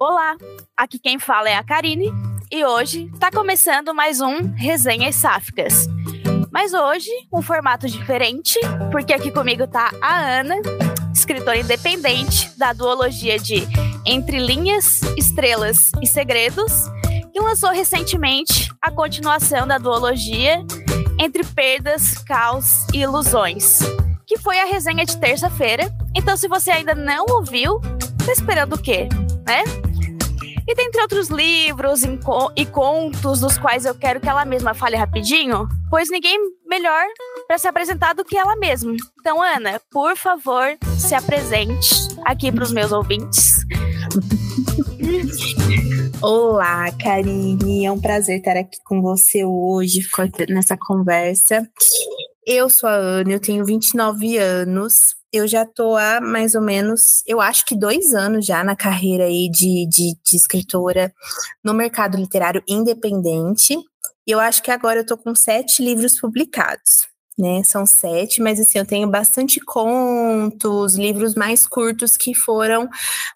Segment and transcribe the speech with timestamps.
[0.00, 0.36] Olá,
[0.76, 2.12] aqui quem fala é a Karine
[2.52, 5.88] e hoje está começando mais um Resenhas Sáficas.
[6.52, 8.60] Mas hoje, um formato diferente,
[8.92, 10.54] porque aqui comigo tá a Ana,
[11.12, 13.66] escritora independente da duologia de
[14.06, 16.72] Entre Linhas, Estrelas e Segredos,
[17.32, 20.64] que lançou recentemente a continuação da duologia
[21.18, 23.80] Entre Perdas, Caos e Ilusões,
[24.24, 25.92] que foi a resenha de terça-feira.
[26.14, 27.80] Então, se você ainda não ouviu,
[28.24, 29.08] tá esperando o quê,
[29.48, 29.64] né?
[30.68, 32.02] E dentre outros livros
[32.54, 37.06] e contos dos quais eu quero que ela mesma fale rapidinho, pois ninguém melhor
[37.46, 38.94] para se apresentar do que ela mesma.
[39.18, 41.88] Então, Ana, por favor, se apresente
[42.26, 43.64] aqui para os meus ouvintes.
[46.20, 47.86] Olá, Karine.
[47.86, 50.06] É um prazer estar aqui com você hoje,
[50.50, 51.66] nessa conversa.
[52.50, 57.22] Eu sou a Ana, eu tenho 29 anos eu já tô há mais ou menos,
[57.26, 61.12] eu acho que dois anos já na carreira aí de, de, de escritora
[61.62, 63.76] no mercado literário independente.
[64.26, 67.06] E eu acho que agora eu tô com sete livros publicados
[67.38, 67.62] né?
[67.62, 72.88] São sete, mas assim, eu tenho bastante contos, livros mais curtos que foram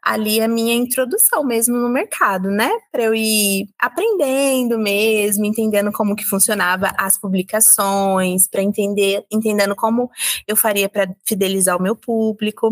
[0.03, 2.70] ali a minha introdução mesmo no mercado, né?
[2.91, 10.11] Para eu ir aprendendo mesmo, entendendo como que funcionava as publicações, para entender, entendendo como
[10.47, 12.70] eu faria para fidelizar o meu público.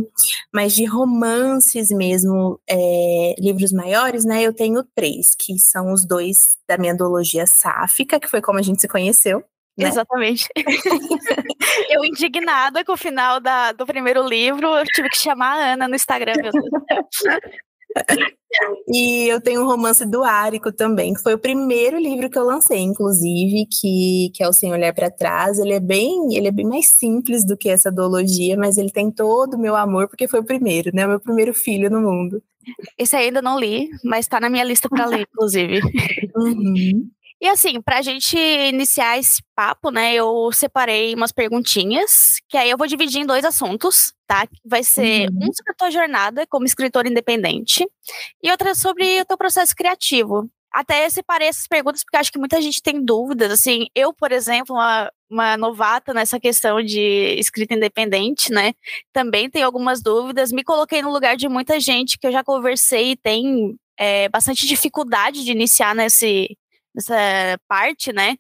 [0.53, 4.43] Mas de romances mesmo, é, livros maiores, né?
[4.43, 8.63] Eu tenho três, que são os dois da minha duologia sáfica, que foi como a
[8.63, 9.45] gente se conheceu.
[9.81, 9.89] Né?
[9.89, 10.49] Exatamente.
[11.91, 15.89] eu indignada com o final da, do primeiro livro, eu tive que chamar a Ana
[15.89, 16.65] no Instagram, meu Deus.
[18.89, 22.45] E eu tenho um romance do Árico também, que foi o primeiro livro que eu
[22.45, 25.59] lancei, inclusive, que, que é o Sem Olhar para Trás.
[25.59, 29.11] Ele é bem, ele é bem mais simples do que essa duologia, mas ele tem
[29.11, 31.07] todo o meu amor porque foi o primeiro, né?
[31.07, 32.43] O meu primeiro filho no mundo.
[32.99, 35.81] Esse ainda não li, mas está na minha lista para ler, inclusive.
[36.37, 37.11] Uhum.
[37.41, 42.69] E assim, para a gente iniciar esse papo, né, eu separei umas perguntinhas, que aí
[42.69, 44.47] eu vou dividir em dois assuntos, tá?
[44.63, 45.49] Vai ser uhum.
[45.49, 47.89] um sobre a tua jornada como escritor independente
[48.43, 50.51] e outra sobre o teu processo criativo.
[50.71, 53.51] Até eu separei essas perguntas porque acho que muita gente tem dúvidas.
[53.51, 58.75] Assim, eu, por exemplo, uma, uma novata nessa questão de escrita independente, né?
[59.13, 60.53] Também tenho algumas dúvidas.
[60.53, 64.65] Me coloquei no lugar de muita gente que eu já conversei e tem é, bastante
[64.67, 66.57] dificuldade de iniciar nesse,
[66.95, 68.37] nessa parte, né?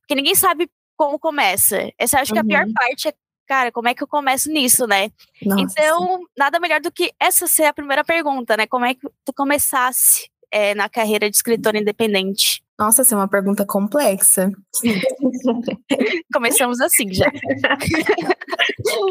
[0.00, 1.90] Porque ninguém sabe como começa.
[1.98, 2.40] Essa acho uhum.
[2.40, 2.72] que a pior uhum.
[2.72, 3.14] parte é,
[3.46, 5.10] cara, como é que eu começo nisso, né?
[5.42, 5.62] Nossa.
[5.62, 8.66] Então, nada melhor do que essa ser a primeira pergunta, né?
[8.66, 12.62] Como é que tu começasse é, na carreira de escritora independente?
[12.78, 14.52] Nossa, essa é uma pergunta complexa.
[16.32, 17.26] Começamos assim já.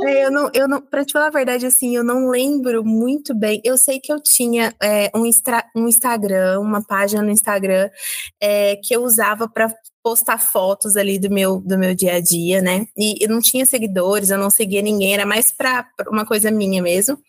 [0.06, 3.36] É, eu não, eu não, pra te falar a verdade, assim, eu não lembro muito
[3.36, 3.62] bem.
[3.66, 5.24] Eu sei que eu tinha é, um,
[5.76, 7.90] um Instagram, uma página no Instagram
[8.42, 9.70] é, que eu usava para
[10.08, 12.88] postar fotos ali do meu, do meu dia a dia, né?
[12.98, 16.82] E eu não tinha seguidores, eu não seguia ninguém, era mais para uma coisa minha
[16.82, 17.20] mesmo.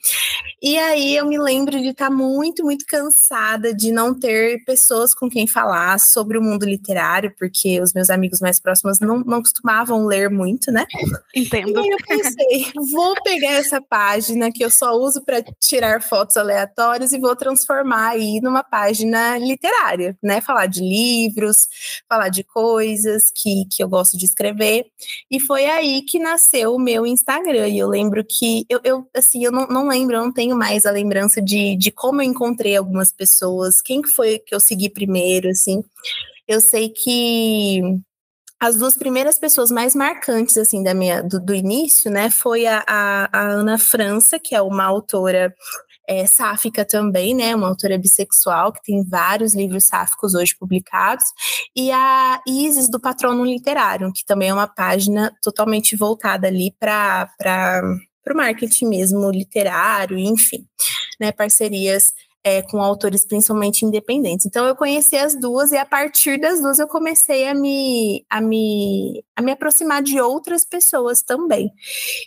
[0.62, 5.12] E aí eu me lembro de estar tá muito, muito cansada de não ter pessoas
[5.12, 9.42] com quem falar sobre o mundo literário, porque os meus amigos mais próximos não, não
[9.42, 10.86] costumavam ler muito, né?
[11.34, 11.84] Entendo.
[11.84, 17.10] E eu pensei, vou pegar essa página que eu só uso para tirar fotos aleatórias
[17.10, 20.40] e vou transformar aí numa página literária, né?
[20.40, 21.66] Falar de livros,
[22.08, 24.86] falar de coisas coisas que, que eu gosto de escrever.
[25.30, 27.66] E foi aí que nasceu o meu Instagram.
[27.68, 30.84] E eu lembro que eu, eu assim, eu não, não lembro, eu não tenho mais
[30.84, 35.48] a lembrança de, de como eu encontrei algumas pessoas, quem foi que eu segui primeiro,
[35.48, 35.82] assim.
[36.46, 37.80] Eu sei que
[38.60, 42.84] as duas primeiras pessoas mais marcantes assim da minha do, do início, né, foi a,
[42.86, 45.54] a, a, Ana França, que é uma autora
[46.08, 47.54] é, sáfica também, né?
[47.54, 51.24] Uma autora bissexual que tem vários livros sáficos hoje publicados,
[51.76, 57.28] e a Isis do Patrono Literário, que também é uma página totalmente voltada ali para
[58.26, 60.66] o marketing mesmo literário, enfim,
[61.20, 61.30] né?
[61.30, 62.14] Parcerias
[62.48, 64.46] é, com autores principalmente independentes.
[64.46, 68.40] Então eu conheci as duas e a partir das duas eu comecei a me, a
[68.40, 71.70] me, a me aproximar de outras pessoas também.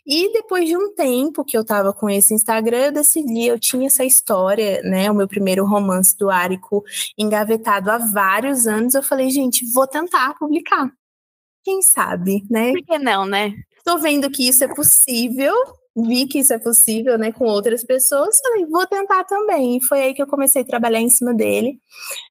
[0.06, 3.88] E depois de um tempo que eu estava com esse Instagram, eu decidi, eu tinha
[3.88, 6.84] essa história, né, o meu primeiro romance do Árico
[7.18, 10.92] engavetado há vários anos, eu falei, gente, vou tentar publicar.
[11.64, 12.72] Quem sabe, né?
[12.72, 13.54] Por que não, né?
[13.78, 15.54] Estou vendo que isso é possível,
[15.96, 19.78] vi que isso é possível, né, com outras pessoas, falei, vou tentar também.
[19.78, 21.80] E foi aí que eu comecei a trabalhar em cima dele,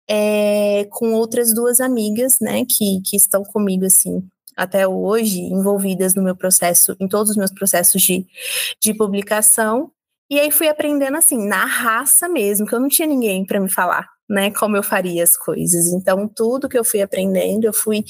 [0.09, 4.23] é, com outras duas amigas, né, que, que estão comigo, assim,
[4.57, 8.27] até hoje, envolvidas no meu processo, em todos os meus processos de,
[8.83, 9.91] de publicação.
[10.31, 13.71] E aí fui aprendendo assim, na raça mesmo, que eu não tinha ninguém para me
[13.71, 15.88] falar né, como eu faria as coisas.
[15.93, 18.05] Então, tudo que eu fui aprendendo, eu fui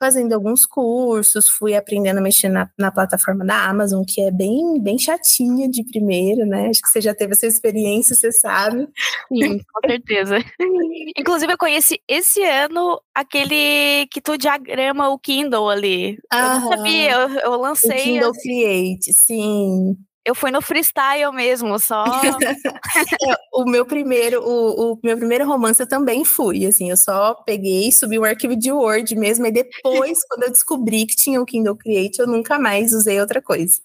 [0.00, 4.80] fazendo alguns cursos, fui aprendendo a mexer na, na plataforma da Amazon, que é bem,
[4.82, 6.70] bem chatinha de primeiro, né?
[6.70, 8.88] Acho que você já teve essa experiência, você sabe.
[9.28, 10.38] Sim, com certeza.
[11.18, 16.18] Inclusive, eu conheci esse ano aquele que tu diagrama o Kindle ali.
[16.32, 16.54] Aham.
[16.54, 17.90] Eu não sabia, eu, eu lancei.
[17.90, 19.94] O Kindle Create, sim.
[20.26, 22.04] Eu fui no freestyle mesmo, só.
[23.22, 27.34] É, o meu primeiro, o, o, meu primeiro romance eu também fui, assim, eu só
[27.34, 31.44] peguei, subi um arquivo de Word mesmo, e depois, quando eu descobri que tinha o
[31.44, 33.78] Kindle Create, eu nunca mais usei outra coisa.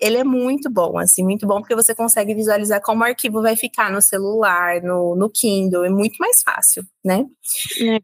[0.00, 3.56] Ele é muito bom, assim, muito bom, porque você consegue visualizar como o arquivo vai
[3.56, 7.24] ficar no celular, no, no Kindle, é muito mais fácil, né?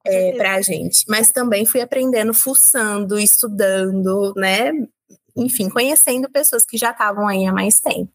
[0.05, 1.05] É, é, pra gente.
[1.09, 4.73] Mas também fui aprendendo, fuçando, estudando, né?
[5.37, 8.11] Enfim, conhecendo pessoas que já estavam aí há mais tempo.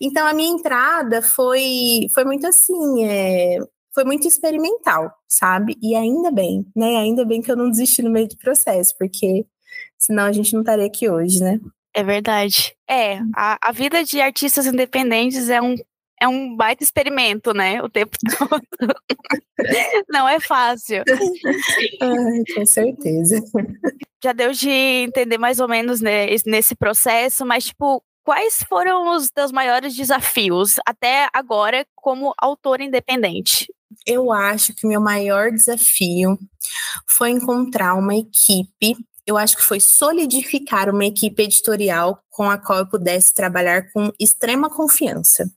[0.00, 3.58] Então a minha entrada foi foi muito assim, é,
[3.94, 5.76] foi muito experimental, sabe?
[5.82, 6.96] E ainda bem, né?
[6.96, 9.46] Ainda bem que eu não desisti no meio do processo, porque
[9.98, 11.58] senão a gente não estaria aqui hoje, né?
[11.94, 12.76] É verdade.
[12.88, 15.74] É, a, a vida de artistas independentes é um
[16.20, 17.82] é um baita experimento, né?
[17.82, 18.94] O tempo todo.
[20.08, 21.02] Não é fácil.
[22.00, 23.42] Ai, com certeza.
[24.22, 29.30] Já deu de entender mais ou menos né, nesse processo, mas, tipo, quais foram os
[29.30, 33.72] teus maiores desafios até agora como autor independente?
[34.06, 36.38] Eu acho que o meu maior desafio
[37.06, 38.96] foi encontrar uma equipe
[39.28, 44.10] eu acho que foi solidificar uma equipe editorial com a qual eu pudesse trabalhar com
[44.18, 45.52] extrema confiança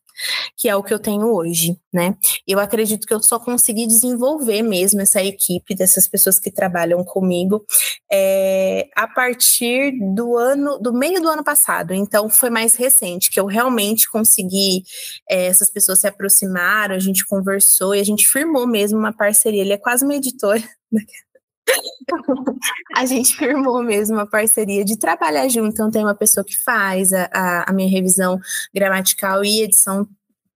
[0.57, 2.15] que é o que eu tenho hoje, né?
[2.47, 7.65] Eu acredito que eu só consegui desenvolver mesmo essa equipe dessas pessoas que trabalham comigo
[8.11, 11.93] é, a partir do ano, do meio do ano passado.
[11.93, 14.83] Então foi mais recente que eu realmente consegui.
[15.29, 19.61] É, essas pessoas se aproximaram, a gente conversou e a gente firmou mesmo uma parceria.
[19.61, 20.61] Ele é quase uma editora.
[22.95, 25.69] a gente firmou mesmo uma parceria de trabalhar junto.
[25.69, 28.39] Então, tem uma pessoa que faz a, a, minha revisão
[28.73, 30.07] gramatical e edição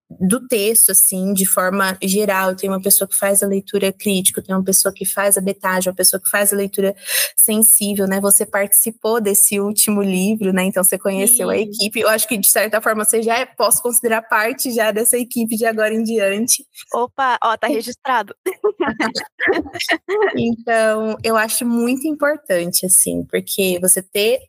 [0.10, 2.56] do texto, assim, de forma geral.
[2.56, 5.90] Tem uma pessoa que faz a leitura crítica, tem uma pessoa que faz a betagem,
[5.90, 6.96] uma pessoa que faz a leitura
[7.36, 8.22] sensível, né?
[8.22, 10.64] Você participou desse último livro, né?
[10.64, 11.56] Então você conheceu Sim.
[11.56, 12.00] a equipe.
[12.00, 15.56] Eu acho que, de certa forma, você já é, posso considerar parte já dessa equipe
[15.56, 16.66] de agora em diante.
[16.94, 18.36] Opa, ó, tá registrado.
[20.38, 24.40] então, eu acho muito importante, assim, porque você ter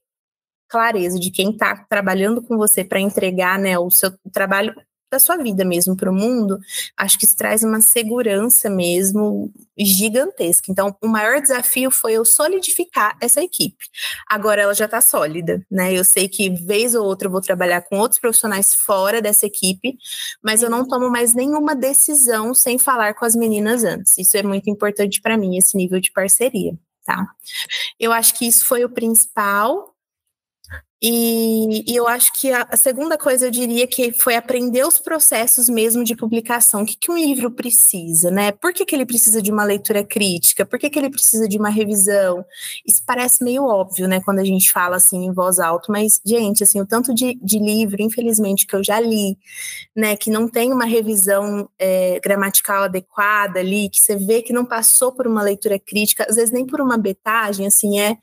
[0.68, 4.74] clareza de quem está trabalhando com você para entregar né, o seu trabalho
[5.10, 6.58] da sua vida mesmo para o mundo,
[6.96, 10.70] acho que isso traz uma segurança mesmo gigantesca.
[10.70, 13.84] Então, o maior desafio foi eu solidificar essa equipe.
[14.28, 15.92] Agora ela já está sólida, né?
[15.92, 19.96] Eu sei que vez ou outra eu vou trabalhar com outros profissionais fora dessa equipe,
[20.42, 20.88] mas eu não uhum.
[20.88, 24.18] tomo mais nenhuma decisão sem falar com as meninas antes.
[24.18, 26.72] Isso é muito importante para mim, esse nível de parceria.
[27.04, 27.24] Tá?
[28.00, 29.95] Eu acho que isso foi o principal.
[31.02, 34.98] E, e, eu acho que a, a, segunda coisa eu diria que foi aprender os
[34.98, 36.82] processos mesmo de publicação.
[36.82, 38.50] O que, que um livro precisa, né?
[38.50, 40.64] Por que, que ele precisa de uma leitura crítica?
[40.64, 42.42] Por que, que ele precisa de uma revisão?
[42.86, 46.62] Isso parece meio óbvio, né, quando a gente fala assim em voz alta, mas, gente,
[46.62, 49.36] assim, o tanto de, de livro, infelizmente, que eu já li,
[49.94, 54.64] né, que não tem uma revisão é, gramatical adequada ali, que você vê que não
[54.64, 58.16] passou por uma leitura crítica, às vezes nem por uma betagem, assim, é,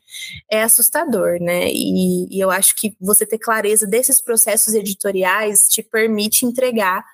[0.50, 1.68] é assustador, né?
[1.70, 7.04] E, e eu acho acho que você ter clareza desses processos editoriais te permite entregar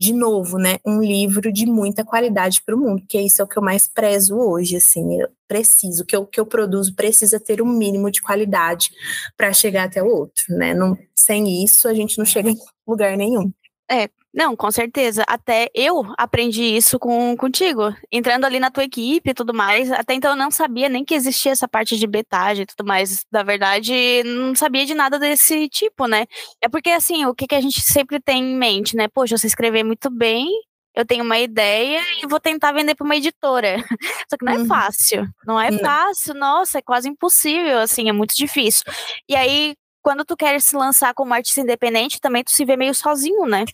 [0.00, 3.48] de novo, né, um livro de muita qualidade para o mundo, que isso é o
[3.48, 7.60] que eu mais prezo hoje, assim, eu preciso, que o que eu produzo precisa ter
[7.60, 8.90] um mínimo de qualidade
[9.36, 13.16] para chegar até o outro, né, não, sem isso a gente não chega em lugar
[13.16, 13.50] nenhum.
[13.90, 15.24] É, não, com certeza.
[15.26, 19.90] Até eu aprendi isso com, contigo, entrando ali na tua equipe e tudo mais.
[19.90, 23.24] Até então eu não sabia nem que existia essa parte de betagem e tudo mais.
[23.32, 26.26] Na verdade, não sabia de nada desse tipo, né?
[26.62, 29.08] É porque, assim, o que, que a gente sempre tem em mente, né?
[29.08, 30.46] Poxa, você escrever muito bem,
[30.94, 33.76] eu tenho uma ideia e vou tentar vender para uma editora.
[34.28, 34.66] Só que não é uhum.
[34.66, 35.26] fácil.
[35.46, 38.84] Não é fácil, nossa, é quase impossível, assim, é muito difícil.
[39.28, 42.94] E aí, quando tu quer se lançar como artista independente, também tu se vê meio
[42.94, 43.64] sozinho, né?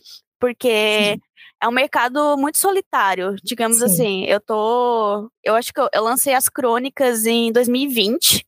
[0.40, 1.20] Porque Sim.
[1.62, 3.84] é um mercado muito solitário, digamos Sim.
[3.84, 4.24] assim.
[4.24, 5.30] Eu tô.
[5.42, 8.44] Eu acho que eu, eu lancei as crônicas em 2020,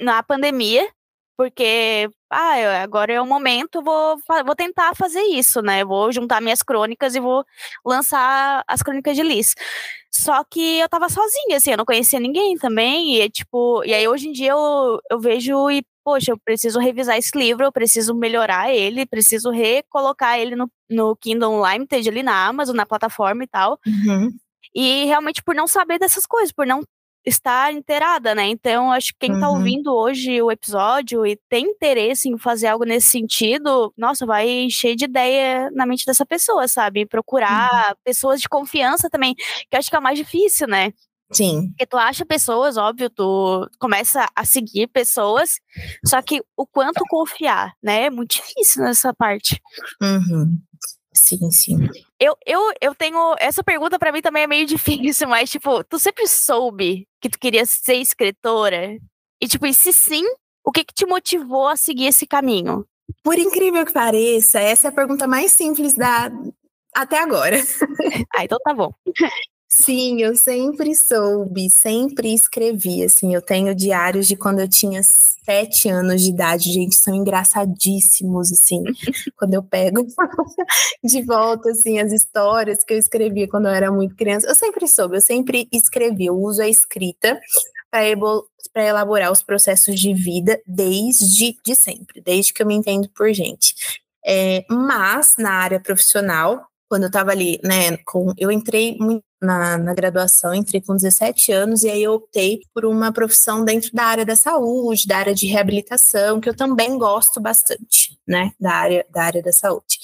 [0.00, 0.88] na pandemia,
[1.36, 5.84] porque ah, agora é o momento, vou, vou tentar fazer isso, né?
[5.84, 7.44] Vou juntar minhas crônicas e vou
[7.84, 9.54] lançar as crônicas de Liz.
[10.12, 14.06] Só que eu tava sozinha, assim, eu não conhecia ninguém também, e tipo, e aí
[14.06, 18.14] hoje em dia eu, eu vejo e poxa, eu preciso revisar esse livro, eu preciso
[18.14, 23.46] melhorar ele, preciso recolocar ele no, no Kindle Unlimited ali na Amazon, na plataforma e
[23.46, 23.78] tal.
[23.86, 24.30] Uhum.
[24.74, 26.82] E realmente por não saber dessas coisas, por não
[27.24, 28.46] estar inteirada, né?
[28.46, 29.58] Então, acho que quem tá uhum.
[29.58, 34.96] ouvindo hoje o episódio e tem interesse em fazer algo nesse sentido, nossa, vai encher
[34.96, 37.06] de ideia na mente dessa pessoa, sabe?
[37.06, 37.94] Procurar uhum.
[38.04, 40.92] pessoas de confiança também, que eu acho que é o mais difícil, né?
[41.32, 41.68] Sim.
[41.68, 45.60] Porque tu acha pessoas, óbvio, tu começa a seguir pessoas,
[46.04, 48.06] só que o quanto confiar, né?
[48.06, 49.60] É muito difícil nessa parte.
[50.02, 50.58] Uhum.
[51.12, 51.76] Sim, sim.
[52.18, 53.34] Eu, eu, eu tenho.
[53.38, 57.38] Essa pergunta para mim também é meio difícil, mas, tipo, tu sempre soube que tu
[57.38, 58.96] queria ser escritora?
[59.40, 60.24] E, tipo, e se sim,
[60.64, 62.86] o que, que te motivou a seguir esse caminho?
[63.24, 66.30] Por incrível que pareça, essa é a pergunta mais simples da
[66.94, 67.56] até agora.
[68.36, 68.92] ah, então tá bom.
[69.72, 73.04] Sim, eu sempre soube, sempre escrevi.
[73.04, 78.50] Assim, eu tenho diários de quando eu tinha sete anos de idade, gente, são engraçadíssimos,
[78.50, 78.82] assim.
[79.38, 80.04] quando eu pego
[81.04, 84.88] de volta, assim, as histórias que eu escrevia quando eu era muito criança, eu sempre
[84.88, 86.26] soube, eu sempre escrevi.
[86.26, 87.40] Eu uso a escrita
[87.90, 93.32] para elaborar os processos de vida desde de sempre, desde que eu me entendo por
[93.32, 93.74] gente.
[94.26, 99.78] É, mas na área profissional, quando eu estava ali, né, com, eu entrei muito na,
[99.78, 104.04] na, graduação, entrei com 17 anos, e aí eu optei por uma profissão dentro da
[104.04, 109.06] área da saúde, da área de reabilitação, que eu também gosto bastante, né, da área
[109.10, 109.98] da, área da saúde.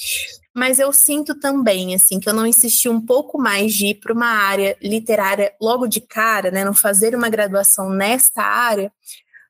[0.55, 4.13] Mas eu sinto também, assim, que eu não insisti um pouco mais de ir para
[4.13, 8.91] uma área literária logo de cara, né, não fazer uma graduação nesta área,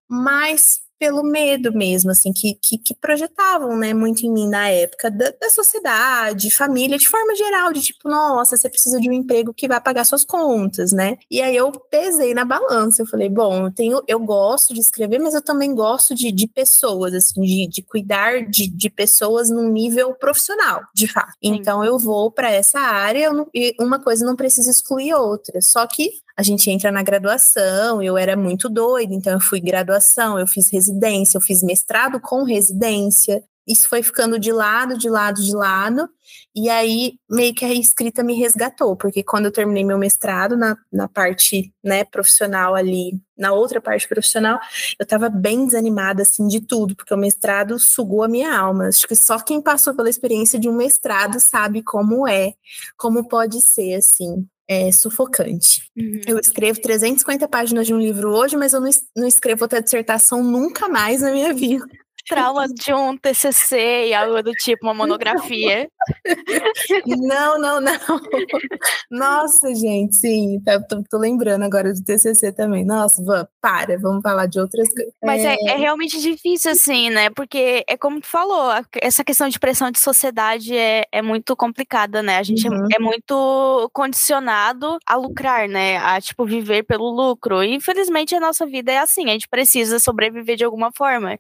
[0.09, 5.11] mas pelo medo mesmo, assim, que, que, que, projetavam, né, muito em mim na época,
[5.11, 9.53] da, da, sociedade, família, de forma geral, de tipo, nossa, você precisa de um emprego
[9.53, 11.19] que vai pagar suas contas, né?
[11.31, 15.19] E aí eu pesei na balança, eu falei, bom, eu tenho, eu gosto de escrever,
[15.19, 19.71] mas eu também gosto de, de pessoas, assim, de, de cuidar de, de pessoas num
[19.71, 21.33] nível profissional, de fato.
[21.43, 25.61] Então eu vou para essa área, não, e uma coisa não precisa excluir outra.
[25.61, 30.39] Só que a gente entra na graduação, eu era muito doida, então eu fui graduação,
[30.39, 33.43] eu fiz residência, eu fiz mestrado com residência.
[33.67, 36.09] Isso foi ficando de lado, de lado, de lado,
[36.55, 40.77] e aí meio que a escrita me resgatou, porque quando eu terminei meu mestrado na,
[40.93, 44.61] na parte né, profissional ali, na outra parte profissional,
[45.01, 48.89] eu estava bem desanimada assim de tudo, porque o mestrado sugou a minha alma.
[48.89, 52.55] Acho que só quem passou pela experiência de um mestrado sabe como é,
[52.97, 55.91] como pode ser assim é sufocante.
[55.97, 56.21] Uhum.
[56.27, 60.43] Eu escrevo 350 páginas de um livro hoje, mas eu não, não escrevo outra dissertação
[60.43, 61.87] nunca mais na minha vida
[62.27, 65.89] trauma de um TCC e algo do tipo, uma monografia.
[67.07, 68.21] Não, não, não.
[69.11, 72.85] Nossa, gente, sim, tá, tô, tô, lembrando agora do TCC também.
[72.85, 75.13] Nossa, vamos, para, vamos falar de outras coisas.
[75.23, 75.55] Mas é...
[75.55, 75.77] É, é...
[75.77, 77.31] realmente difícil, assim, né?
[77.31, 82.23] Porque é como tu falou, essa questão de pressão de sociedade é, é muito complicada,
[82.23, 82.39] né?
[82.39, 82.89] A gente é, uhum.
[82.91, 85.99] é, é muito condicionado a lucrar, né?
[85.99, 87.63] A, tipo, viver pelo lucro.
[87.63, 91.39] E, infelizmente, a nossa vida é assim, a gente precisa sobreviver de alguma forma.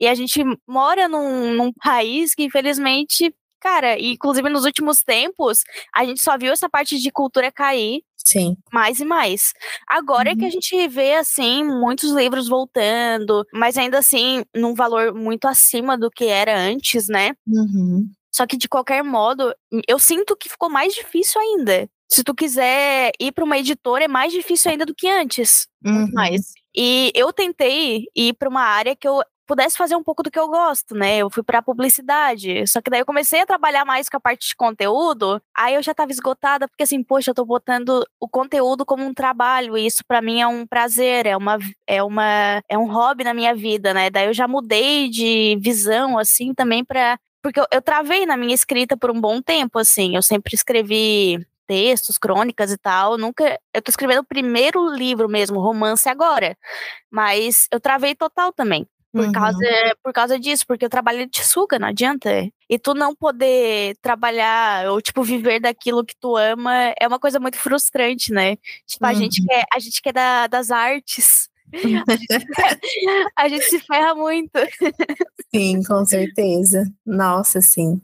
[0.00, 5.64] E a gente gente mora num, num país que, infelizmente, cara, inclusive nos últimos tempos,
[5.94, 8.02] a gente só viu essa parte de cultura cair.
[8.16, 8.56] Sim.
[8.72, 9.52] Mais e mais.
[9.86, 10.34] Agora uhum.
[10.34, 10.52] é que a uhum.
[10.52, 16.24] gente vê, assim, muitos livros voltando, mas ainda assim, num valor muito acima do que
[16.24, 17.34] era antes, né?
[17.46, 18.08] Uhum.
[18.32, 19.54] Só que, de qualquer modo,
[19.88, 21.88] eu sinto que ficou mais difícil ainda.
[22.08, 25.66] Se tu quiser ir para uma editora, é mais difícil ainda do que antes.
[25.84, 26.10] Uhum.
[26.12, 26.52] mais.
[26.76, 30.38] E eu tentei ir para uma área que eu pudesse fazer um pouco do que
[30.38, 31.18] eu gosto, né?
[31.18, 34.48] Eu fui para publicidade, só que daí eu comecei a trabalhar mais com a parte
[34.48, 38.84] de conteúdo, aí eu já estava esgotada porque assim, poxa, eu tô botando o conteúdo
[38.84, 42.78] como um trabalho e isso para mim é um prazer, é uma é uma é
[42.78, 44.10] um hobby na minha vida, né?
[44.10, 48.54] Daí eu já mudei de visão assim também para porque eu, eu travei na minha
[48.54, 53.18] escrita por um bom tempo, assim, eu sempre escrevi textos, crônicas e tal.
[53.18, 53.58] Nunca.
[53.74, 56.56] Eu tô escrevendo o primeiro livro mesmo, romance agora.
[57.10, 58.86] Mas eu travei total também.
[59.16, 59.32] Por, uhum.
[59.32, 62.30] causa, por causa disso, porque o trabalho te suga, não adianta.
[62.68, 67.40] E tu não poder trabalhar ou, tipo, viver daquilo que tu ama é uma coisa
[67.40, 68.56] muito frustrante, né?
[68.86, 69.46] Tipo, a gente uhum.
[69.46, 71.48] quer, a gente quer da, das artes.
[73.36, 74.52] a gente se ferra muito.
[75.54, 76.84] Sim, com certeza.
[77.06, 78.02] Nossa, sim.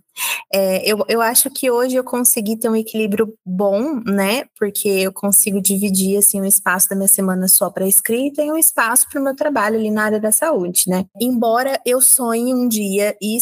[0.52, 4.44] É, eu, eu acho que hoje eu consegui ter um equilíbrio bom, né?
[4.58, 8.58] Porque eu consigo dividir assim um espaço da minha semana só para escrita e um
[8.58, 11.06] espaço para o meu trabalho ali na área da saúde, né?
[11.20, 13.36] Embora eu sonhe um dia e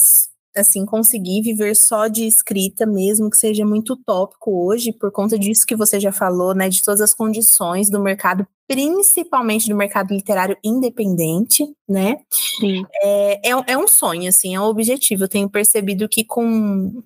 [0.57, 5.67] assim, conseguir viver só de escrita mesmo, que seja muito utópico hoje, por conta disso
[5.67, 10.57] que você já falou, né, de todas as condições do mercado, principalmente do mercado literário
[10.65, 12.17] independente, né?
[12.61, 12.85] Sim.
[13.03, 15.25] É, é, é um sonho, assim, é um objetivo.
[15.25, 17.03] Eu tenho percebido que com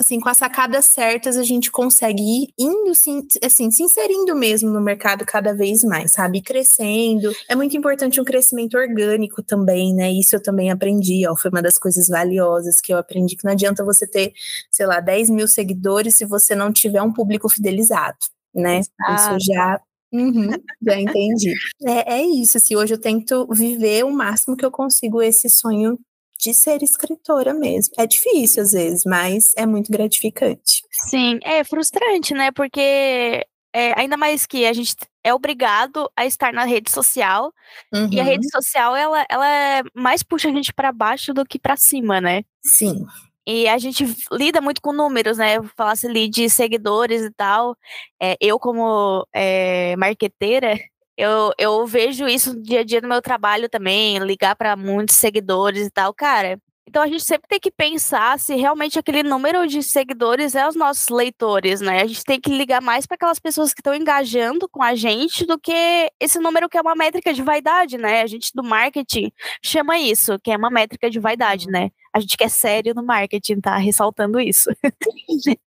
[0.00, 3.26] assim, com as sacadas certas, a gente consegue ir indo, assim,
[3.70, 6.40] se inserindo mesmo no mercado cada vez mais, sabe?
[6.40, 7.32] Crescendo.
[7.48, 10.12] É muito importante um crescimento orgânico também, né?
[10.12, 11.34] Isso eu também aprendi, ó.
[11.36, 14.32] Foi uma das coisas valiosas que eu aprendi, que não adianta você ter,
[14.70, 18.16] sei lá, 10 mil seguidores se você não tiver um público fidelizado,
[18.54, 18.80] né?
[18.80, 20.48] Isso já Uhum,
[20.82, 21.52] já entendi.
[21.86, 25.98] É, é isso, assim, hoje eu tento viver o máximo que eu consigo esse sonho
[26.38, 27.94] de ser escritora mesmo.
[27.98, 30.82] É difícil às vezes, mas é muito gratificante.
[30.90, 32.50] Sim, é frustrante, né?
[32.52, 37.52] Porque é, ainda mais que a gente é obrigado a estar na rede social
[37.92, 38.08] uhum.
[38.10, 38.62] e a rede uhum.
[38.62, 42.44] social ela, ela mais puxa a gente para baixo do que para cima, né?
[42.62, 43.04] Sim.
[43.46, 45.56] E a gente lida muito com números, né?
[45.74, 47.74] Falasse ali de seguidores e tal.
[48.20, 50.78] É, eu, como é, marqueteira,
[51.18, 55.16] eu, eu vejo isso no dia a dia no meu trabalho também, ligar para muitos
[55.16, 56.60] seguidores e tal, cara.
[56.86, 60.76] Então a gente sempre tem que pensar se realmente aquele número de seguidores é os
[60.76, 62.00] nossos leitores, né?
[62.02, 65.44] A gente tem que ligar mais para aquelas pessoas que estão engajando com a gente
[65.44, 68.22] do que esse número que é uma métrica de vaidade, né?
[68.22, 69.30] A gente do marketing
[69.62, 71.72] chama isso, que é uma métrica de vaidade, uhum.
[71.72, 71.90] né?
[72.14, 73.76] A gente quer sério no marketing, tá?
[73.76, 74.70] Ressaltando isso.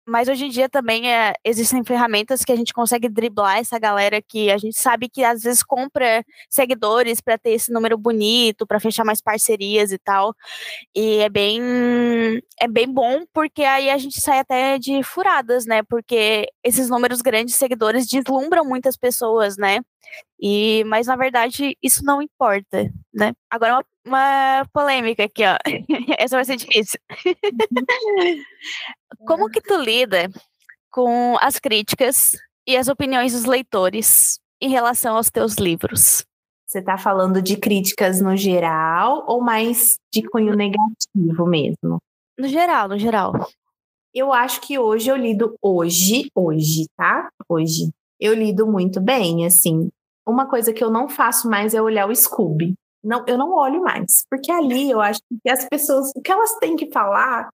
[0.08, 4.22] Mas hoje em dia também é, existem ferramentas que a gente consegue driblar essa galera
[4.22, 8.78] que a gente sabe que às vezes compra seguidores para ter esse número bonito, para
[8.78, 10.32] fechar mais parcerias e tal.
[10.94, 11.60] E é bem
[12.60, 15.82] é bem bom porque aí a gente sai até de furadas, né?
[15.82, 19.80] Porque esses números grandes de seguidores deslumbram muitas pessoas, né?
[20.40, 23.32] E mas na verdade isso não importa, né?
[23.50, 25.58] Agora uma uma polêmica aqui, ó.
[26.18, 27.00] Essa vai ser difícil.
[29.26, 30.30] Como que tu lida
[30.90, 32.32] com as críticas
[32.66, 36.24] e as opiniões dos leitores em relação aos teus livros?
[36.66, 41.98] Você está falando de críticas no geral ou mais de cunho negativo mesmo?
[42.38, 43.32] No geral, no geral.
[44.14, 47.28] Eu acho que hoje eu lido hoje, hoje, tá?
[47.48, 47.90] Hoje.
[48.20, 49.88] Eu lido muito bem, assim.
[50.26, 52.74] Uma coisa que eu não faço mais é olhar o Scooby
[53.06, 56.56] não, eu não olho mais, porque ali eu acho que as pessoas, o que elas
[56.58, 57.48] têm que falar,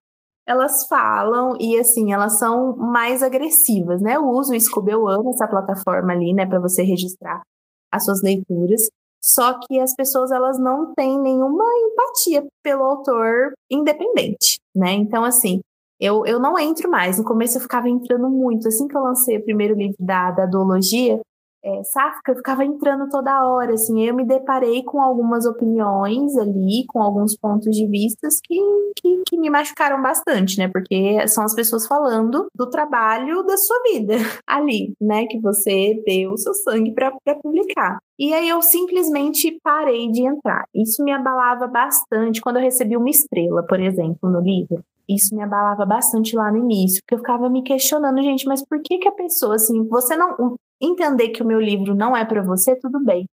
[0.47, 4.15] elas falam e assim, elas são mais agressivas, né?
[4.15, 7.43] Eu uso o Scooby, eu amo essa plataforma ali, né, para você registrar
[7.91, 8.89] as suas leituras.
[9.23, 14.91] Só que as pessoas elas não têm nenhuma empatia pelo autor independente, né?
[14.93, 15.61] Então assim,
[16.03, 17.17] eu, eu não entro mais.
[17.17, 18.67] No começo eu ficava entrando muito.
[18.67, 21.19] Assim que eu lancei o primeiro livro da, da duologia,
[21.65, 27.01] é, Sáfica ficava entrando toda hora, assim, eu me deparei com algumas opiniões ali, com
[27.01, 28.59] alguns pontos de vistas que,
[28.97, 33.81] que, que, me machucaram bastante, né, porque são as pessoas falando do trabalho da sua
[33.83, 37.97] vida ali, né, que você deu o seu sangue para publicar.
[38.19, 40.65] E aí eu simplesmente parei de entrar.
[40.75, 45.43] Isso me abalava bastante quando eu recebi uma estrela, por exemplo, no livro isso me
[45.43, 49.07] abalava bastante lá no início, porque eu ficava me questionando, gente, mas por que que
[49.07, 53.03] a pessoa assim, você não entender que o meu livro não é para você, tudo
[53.03, 53.25] bem.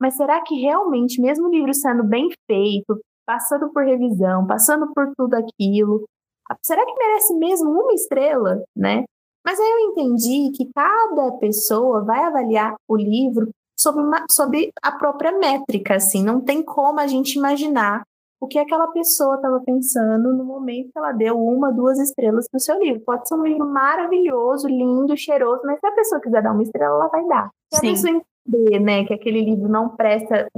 [0.00, 5.12] Mas será que realmente, mesmo o livro sendo bem feito, passando por revisão, passando por
[5.16, 6.04] tudo aquilo,
[6.62, 9.04] será que merece mesmo uma estrela, né?
[9.44, 14.92] Mas aí eu entendi que cada pessoa vai avaliar o livro sob, uma, sob a
[14.92, 18.02] própria métrica, assim, não tem como a gente imaginar
[18.40, 22.58] o que aquela pessoa estava pensando no momento que ela deu uma, duas estrelas para
[22.58, 23.02] o seu livro.
[23.04, 26.94] Pode ser um livro maravilhoso, lindo, cheiroso, mas se a pessoa quiser dar uma estrela,
[26.94, 27.50] ela vai dar.
[27.72, 27.88] Se Sim.
[27.88, 30.48] a pessoa entender, né, que aquele livro não presta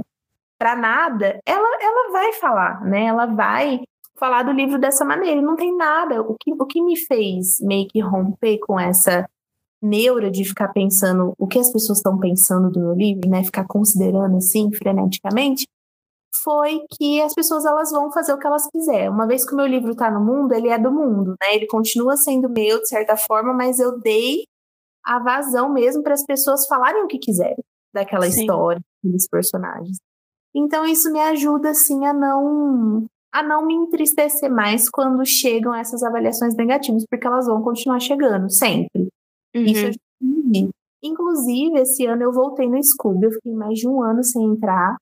[0.59, 3.05] para nada, ela, ela vai falar, né?
[3.05, 3.81] Ela vai
[4.15, 5.39] falar do livro dessa maneira.
[5.39, 6.21] E não tem nada.
[6.21, 9.27] O que, o que me fez meio que romper com essa
[9.81, 13.43] neura de ficar pensando o que as pessoas estão pensando do meu livro, né?
[13.43, 15.67] Ficar considerando assim freneticamente,
[16.43, 19.09] foi que as pessoas elas vão fazer o que elas quiserem.
[19.09, 21.55] Uma vez que o meu livro está no mundo, ele é do mundo, né?
[21.55, 24.45] Ele continua sendo meu de certa forma, mas eu dei
[25.03, 27.63] a vazão mesmo para as pessoas falarem o que quiserem
[27.93, 28.41] daquela Sim.
[28.41, 29.97] história, dos personagens.
[30.55, 36.03] Então isso me ajuda assim a não a não me entristecer mais quando chegam essas
[36.03, 39.07] avaliações negativas, porque elas vão continuar chegando sempre.
[39.55, 39.63] Uhum.
[39.63, 40.69] Isso já
[41.03, 44.97] Inclusive, esse ano eu voltei no Scooby, eu fiquei mais de um ano sem entrar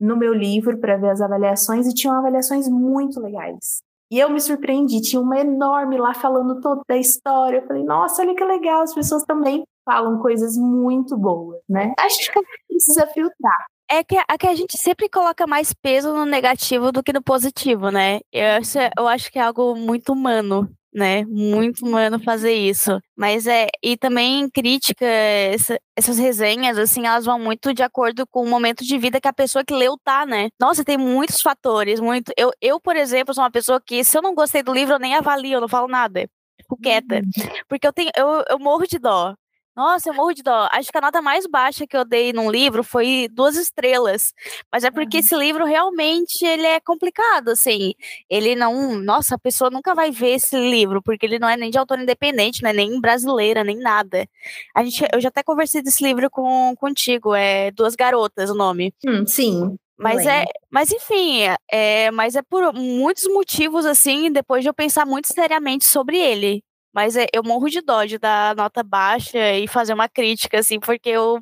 [0.00, 3.82] no meu livro para ver as avaliações e tinham avaliações muito legais.
[4.10, 7.58] E eu me surpreendi, tinha uma enorme lá falando toda a história.
[7.58, 11.92] Eu falei, nossa, olha que legal, as pessoas também falam coisas muito boas, né?
[11.98, 13.66] Acho que precisa filtrar.
[13.88, 17.22] é que, é que a gente sempre coloca mais peso no negativo do que no
[17.22, 18.20] positivo, né?
[18.32, 18.60] Eu,
[18.98, 21.24] eu acho que é algo muito humano, né?
[21.26, 23.00] Muito humano fazer isso.
[23.16, 23.68] Mas é.
[23.82, 28.84] E também crítica, essa, essas resenhas, assim, elas vão muito de acordo com o momento
[28.84, 30.48] de vida que a pessoa que leu tá, né?
[30.60, 32.32] Nossa, tem muitos fatores, muito.
[32.36, 34.98] Eu, eu por exemplo, sou uma pessoa que, se eu não gostei do livro, eu
[34.98, 36.28] nem avalio, eu não falo nada.
[36.60, 37.16] Fico quieta.
[37.16, 37.52] Uhum.
[37.68, 38.10] Porque eu tenho.
[38.16, 39.34] Eu, eu morro de dó.
[39.76, 40.68] Nossa, eu morro de dó.
[40.72, 44.32] Acho que a nota mais baixa que eu dei num livro foi duas estrelas.
[44.72, 45.20] Mas é porque uhum.
[45.20, 47.94] esse livro realmente ele é complicado, assim.
[48.28, 48.96] Ele não.
[48.98, 52.00] Nossa, a pessoa nunca vai ver esse livro, porque ele não é nem de autor
[52.00, 54.26] independente, não é nem brasileira, nem nada.
[54.74, 58.92] A gente, eu já até conversei desse livro com, contigo, é Duas Garotas o nome.
[59.06, 59.76] Hum, sim.
[60.00, 65.04] Mas é, mas enfim, é, mas é por muitos motivos assim, depois de eu pensar
[65.04, 66.64] muito seriamente sobre ele.
[66.92, 70.80] Mas é, eu morro de dó de dar nota baixa e fazer uma crítica, assim,
[70.80, 71.40] porque eu.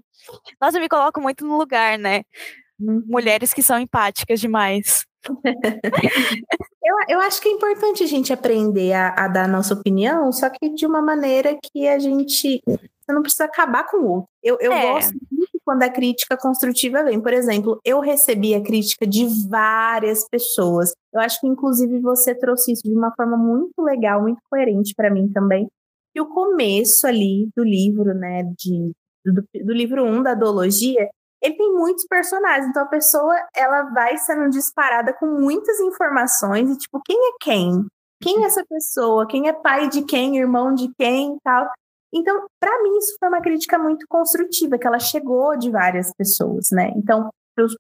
[0.61, 2.23] Nossa, eu me coloco muito no lugar, né?
[2.79, 3.03] Uhum.
[3.07, 5.07] Mulheres que são empáticas demais.
[6.85, 10.31] eu, eu acho que é importante a gente aprender a, a dar a nossa opinião,
[10.33, 12.63] só que de uma maneira que a gente.
[12.67, 14.29] Você não precisa acabar com o outro.
[14.43, 14.83] Eu, eu é.
[14.83, 17.21] gosto muito quando a crítica construtiva vem.
[17.21, 20.95] Por exemplo, eu recebi a crítica de várias pessoas.
[21.13, 25.11] Eu acho que, inclusive, você trouxe isso de uma forma muito legal, muito coerente para
[25.11, 25.69] mim também.
[26.17, 28.93] E o começo ali do livro, né, de,
[29.27, 31.07] do, do livro 1 um, da Duologia,
[31.43, 36.79] ele tem muitos personagens, então a pessoa ela vai sendo disparada com muitas informações e
[36.79, 37.87] tipo, quem é quem?
[38.23, 39.27] Quem é essa pessoa?
[39.29, 41.69] Quem é pai de quem, irmão de quem, tal.
[42.13, 46.71] Então, para mim, isso foi uma crítica muito construtiva, que ela chegou de várias pessoas,
[46.73, 46.93] né?
[46.97, 47.31] Então,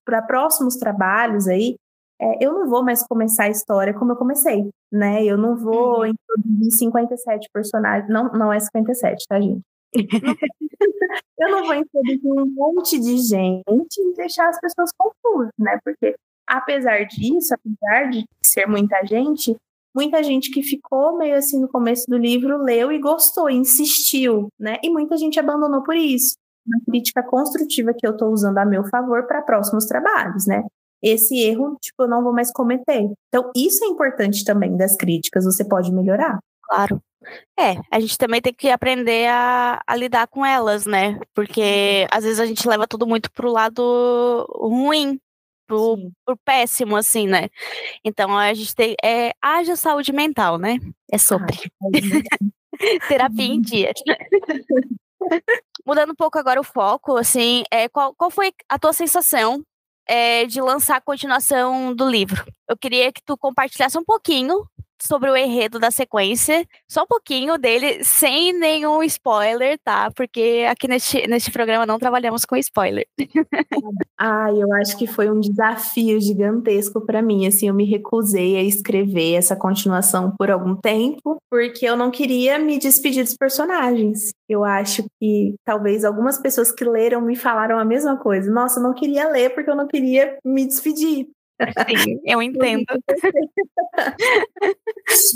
[0.05, 1.77] para próximos trabalhos aí,
[2.21, 5.25] é, eu não vou mais começar a história como eu comecei, né?
[5.25, 6.07] Eu não vou uhum.
[6.07, 9.62] introduzir 57 personagens, não, não é 57, tá, gente?
[11.38, 15.79] eu não vou introduzir um monte de gente e deixar as pessoas confusas, né?
[15.85, 19.57] Porque, apesar disso, apesar de ser muita gente,
[19.98, 24.78] muita gente que ficou meio assim no começo do livro leu e gostou, insistiu, né?
[24.80, 26.37] E muita gente abandonou por isso.
[26.64, 30.62] Uma crítica construtiva que eu estou usando a meu favor para próximos trabalhos, né?
[31.02, 33.11] Esse erro, tipo, eu não vou mais cometer.
[33.26, 36.38] Então, isso é importante também das críticas, você pode melhorar.
[36.62, 37.02] Claro.
[37.58, 41.18] É, a gente também tem que aprender a, a lidar com elas, né?
[41.34, 45.18] Porque às vezes a gente leva tudo muito pro lado ruim,
[45.68, 47.48] pro, pro péssimo, assim, né?
[48.02, 48.96] Então a gente tem.
[49.04, 50.78] É, haja saúde mental, né?
[51.12, 51.70] É sobre.
[53.07, 53.92] Terapia em dia.
[55.87, 59.62] Mudando um pouco agora o foco, assim, é, qual, qual foi a tua sensação
[60.07, 62.44] é, de lançar a continuação do livro?
[62.68, 64.64] Eu queria que tu compartilhasse um pouquinho
[65.00, 70.11] sobre o enredo da sequência, só um pouquinho dele, sem nenhum spoiler, tá?
[70.14, 73.06] Porque aqui neste, neste programa não trabalhamos com spoiler.
[74.18, 78.62] ah, eu acho que foi um desafio gigantesco para mim, assim, eu me recusei a
[78.62, 84.30] escrever essa continuação por algum tempo, porque eu não queria me despedir dos personagens.
[84.48, 88.50] Eu acho que talvez algumas pessoas que leram me falaram a mesma coisa.
[88.50, 91.28] Nossa, eu não queria ler porque eu não queria me despedir.
[91.88, 92.85] Sim, eu entendo.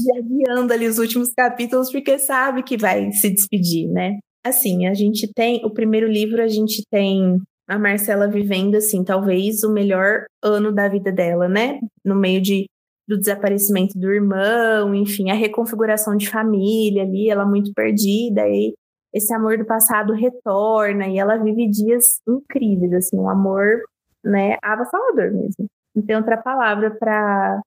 [0.06, 4.18] e adiando ali os últimos capítulos, porque sabe que vai se despedir, né?
[4.44, 9.62] Assim, a gente tem, o primeiro livro, a gente tem a Marcela vivendo, assim, talvez
[9.62, 11.78] o melhor ano da vida dela, né?
[12.04, 12.66] No meio de,
[13.08, 18.74] do desaparecimento do irmão, enfim, a reconfiguração de família ali, ela muito perdida, e
[19.14, 23.82] esse amor do passado retorna, e ela vive dias incríveis, assim, um amor,
[24.24, 27.60] né, avassalador mesmo não tem outra palavra para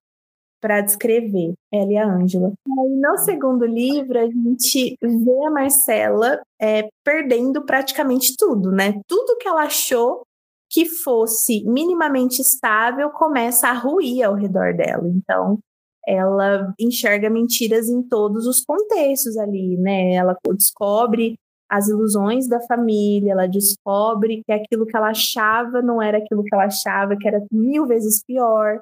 [0.62, 2.52] para descrever ela e a Ângela.
[2.66, 9.00] no segundo livro, a gente vê a Marcela é, perdendo praticamente tudo, né?
[9.08, 10.24] Tudo que ela achou
[10.68, 15.08] que fosse minimamente estável começa a ruir ao redor dela.
[15.08, 15.60] Então,
[16.08, 20.14] ela enxerga mentiras em todos os contextos ali, né?
[20.14, 21.36] Ela descobre
[21.70, 26.54] as ilusões da família, ela descobre que aquilo que ela achava não era aquilo que
[26.54, 28.82] ela achava, que era mil vezes pior.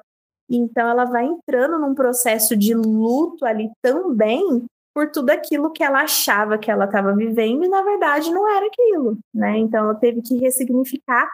[0.50, 6.02] Então ela vai entrando num processo de luto ali também por tudo aquilo que ela
[6.02, 9.58] achava que ela estava vivendo e na verdade não era aquilo, né?
[9.58, 11.28] Então ela teve que ressignificar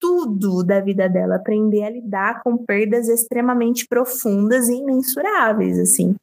[0.00, 6.14] tudo da vida dela, aprender a lidar com perdas extremamente profundas e imensuráveis, assim.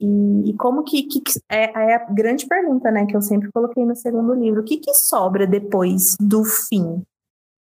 [0.00, 3.84] E, e como que, que é, é, a grande pergunta, né, que eu sempre coloquei
[3.84, 7.02] no segundo livro, o que, que sobra depois do fim?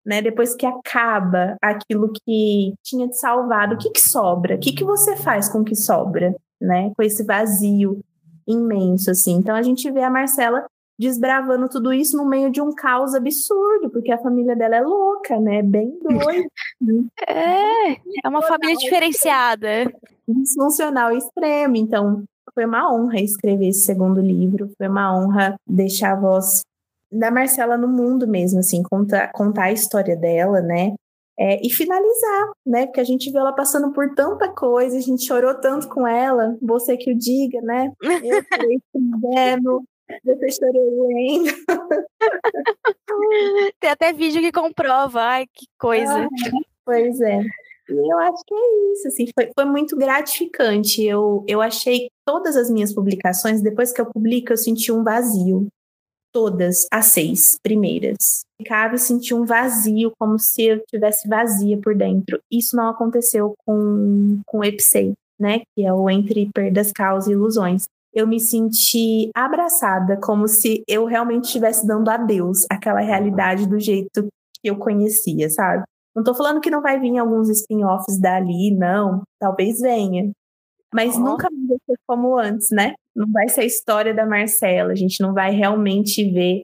[0.05, 4.57] Né, depois que acaba aquilo que tinha te salvado, o que, que sobra?
[4.57, 6.93] O que, que você faz com o que sobra, né?
[6.97, 8.01] Com esse vazio
[8.47, 9.35] imenso, assim.
[9.35, 10.65] Então a gente vê a Marcela
[10.99, 15.39] desbravando tudo isso no meio de um caos absurdo, porque a família dela é louca,
[15.39, 15.63] né?
[15.63, 16.49] Bem doida.
[17.29, 19.93] é, é uma família diferenciada.
[20.27, 21.77] Disfuncional extremo.
[21.77, 26.63] Então, foi uma honra escrever esse segundo livro, foi uma honra deixar a voz
[27.13, 30.95] da Marcela no mundo mesmo, assim, contar, contar a história dela, né?
[31.39, 32.87] É, e finalizar, né?
[32.87, 36.57] Porque a gente viu ela passando por tanta coisa, a gente chorou tanto com ela,
[36.63, 37.93] você que o diga, né?
[38.03, 38.43] Eu
[38.95, 39.85] escrevendo,
[40.25, 41.53] você chorou lendo.
[43.81, 46.25] Tem até vídeo que comprova, ai, que coisa.
[46.25, 46.29] Ah,
[46.85, 47.41] pois é.
[47.89, 51.05] E eu acho que é isso, assim, foi, foi muito gratificante.
[51.05, 55.69] Eu, eu achei todas as minhas publicações, depois que eu publico, eu senti um vazio.
[56.33, 58.45] Todas as seis primeiras.
[58.61, 62.41] Ficava e senti um vazio, como se eu tivesse vazia por dentro.
[62.51, 65.63] Isso não aconteceu com, com o Epsei, né?
[65.75, 67.85] Que é o Entre Perdas, Caos e Ilusões.
[68.17, 74.27] Eu me senti abraçada, como se eu realmente estivesse dando adeus àquela realidade do jeito
[74.63, 75.85] que eu conhecia, sabe?
[76.15, 79.23] Não tô falando que não vai vir alguns spin-offs dali, não.
[79.39, 80.31] Talvez venha.
[80.95, 81.21] Mas oh.
[81.21, 82.95] nunca vai ser como antes, né?
[83.15, 84.93] Não vai ser a história da Marcela.
[84.93, 86.63] A gente não vai realmente ver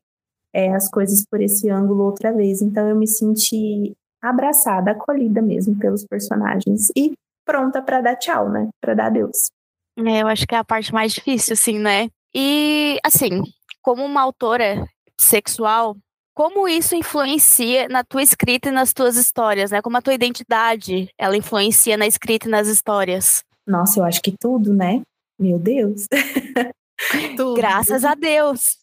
[0.54, 2.62] é, as coisas por esse ângulo outra vez.
[2.62, 7.12] Então eu me senti abraçada, acolhida mesmo pelos personagens e
[7.44, 8.70] pronta para dar tchau, né?
[8.80, 9.50] Para dar adeus.
[9.98, 12.08] É, eu acho que é a parte mais difícil, assim, né?
[12.34, 13.42] E, assim,
[13.82, 14.86] como uma autora
[15.20, 15.96] sexual,
[16.34, 19.82] como isso influencia na tua escrita e nas tuas histórias, né?
[19.82, 23.44] Como a tua identidade, ela influencia na escrita e nas histórias.
[23.66, 25.02] Nossa, eu acho que tudo, né?
[25.38, 26.06] Meu Deus.
[27.36, 27.54] tudo.
[27.54, 28.78] Graças a Deus.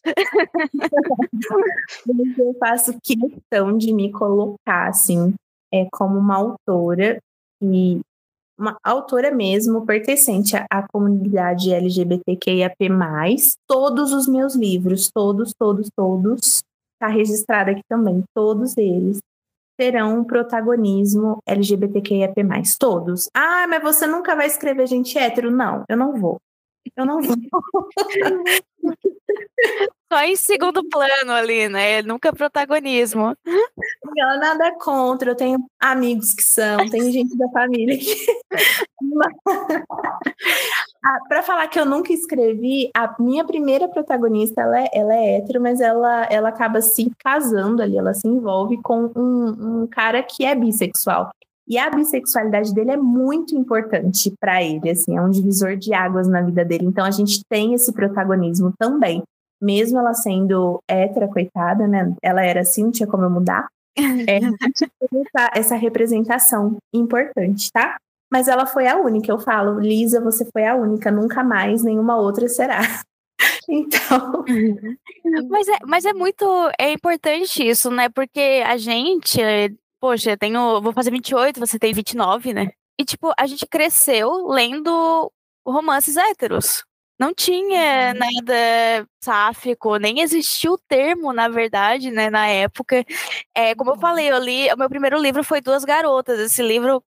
[2.38, 5.34] eu faço questão de me colocar, assim,
[5.72, 7.18] é, como uma autora
[7.62, 8.00] e
[8.60, 12.76] uma autora mesmo pertencente à comunidade LGBTQIAP+,
[13.66, 16.62] todos os meus livros, todos, todos, todos,
[16.94, 19.18] está registrado aqui também, todos eles
[19.78, 22.34] terão um protagonismo LGBTQIAP+,
[22.78, 23.30] todos.
[23.34, 25.50] Ah, mas você nunca vai escrever gente hétero?
[25.50, 26.38] Não, eu não vou.
[26.94, 27.34] Eu não vou.
[30.12, 32.02] Só em segundo plano ali, né?
[32.02, 33.36] Nunca protagonismo.
[33.46, 35.30] Não, nada contra.
[35.30, 38.26] Eu tenho amigos que são, tenho gente da família que.
[41.04, 45.36] ah, Para falar que eu nunca escrevi, a minha primeira protagonista ela é, ela é
[45.36, 50.24] hétero, mas ela, ela acaba se casando ali, ela se envolve com um, um cara
[50.24, 51.30] que é bissexual.
[51.68, 56.26] E a bissexualidade dele é muito importante para ele, assim, é um divisor de águas
[56.26, 56.84] na vida dele.
[56.84, 59.22] Então a gente tem esse protagonismo também.
[59.60, 62.14] Mesmo ela sendo hétera, coitada, né?
[62.22, 63.68] Ela era assim, não tinha como eu mudar.
[63.96, 64.40] É,
[65.36, 67.96] essa, essa representação importante, tá?
[68.32, 72.16] Mas ela foi a única, eu falo, Lisa, você foi a única, nunca mais nenhuma
[72.16, 72.80] outra será.
[73.68, 74.44] Então.
[75.48, 76.44] Mas é, mas é muito.
[76.78, 78.08] É importante isso, né?
[78.08, 79.40] Porque a gente,
[80.00, 82.70] poxa, eu tenho, vou fazer 28, você tem 29, né?
[83.00, 85.32] E, tipo, a gente cresceu lendo
[85.66, 86.84] romances héteros.
[87.20, 88.18] Não tinha uhum.
[88.18, 93.04] nada sáfico, nem existia o termo, na verdade, né, na época.
[93.54, 94.00] É, como eu uhum.
[94.00, 96.38] falei, eu li, o meu primeiro livro foi Duas Garotas.
[96.40, 97.04] Esse livro,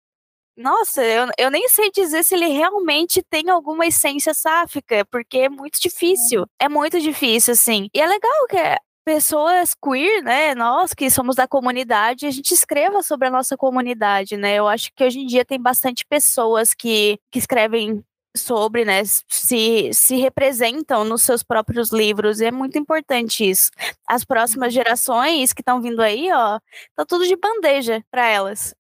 [0.55, 5.49] nossa, eu, eu nem sei dizer se ele realmente tem alguma essência sáfica, porque é
[5.49, 6.45] muito difícil.
[6.59, 7.89] É muito difícil, assim.
[7.91, 8.57] E é legal que
[9.03, 14.37] pessoas queer, né, nós que somos da comunidade, a gente escreva sobre a nossa comunidade,
[14.37, 14.55] né?
[14.55, 18.03] Eu acho que hoje em dia tem bastante pessoas que, que escrevem
[18.35, 23.69] sobre, né, se, se representam nos seus próprios livros, e é muito importante isso.
[24.07, 24.81] As próximas uhum.
[24.81, 26.59] gerações que estão vindo aí, ó,
[26.95, 28.75] tá tudo de bandeja para elas.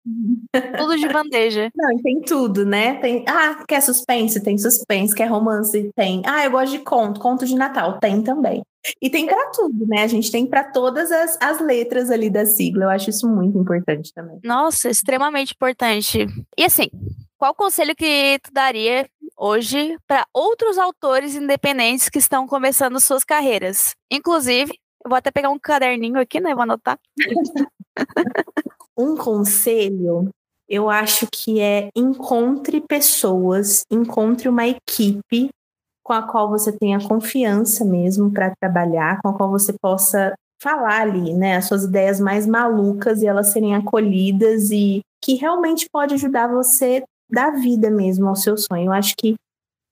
[0.77, 1.71] tudo de bandeja.
[1.77, 2.95] Não, e tem tudo, né?
[3.01, 4.43] Tem, ah, quer suspense?
[4.43, 5.91] Tem suspense, quer romance?
[5.97, 6.23] Tem.
[6.27, 8.63] Ah, eu gosto de conto, conto de Natal, tem também.
[9.01, 10.03] E tem para tudo, né?
[10.03, 12.85] A gente tem para todas as, as letras ali da sigla.
[12.85, 14.39] Eu acho isso muito importante também.
[14.43, 16.27] Nossa, extremamente importante.
[16.57, 16.89] E assim,
[17.41, 23.95] qual conselho que tu daria hoje para outros autores independentes que estão começando suas carreiras?
[24.13, 26.53] Inclusive, eu vou até pegar um caderninho aqui, né?
[26.53, 26.99] Vou anotar.
[28.95, 30.29] um conselho,
[30.69, 35.49] eu acho que é encontre pessoas, encontre uma equipe
[36.05, 41.01] com a qual você tenha confiança mesmo para trabalhar, com a qual você possa falar
[41.01, 46.13] ali, né, as suas ideias mais malucas e elas serem acolhidas e que realmente pode
[46.15, 48.87] ajudar você da vida mesmo ao seu sonho.
[48.87, 49.35] Eu acho que,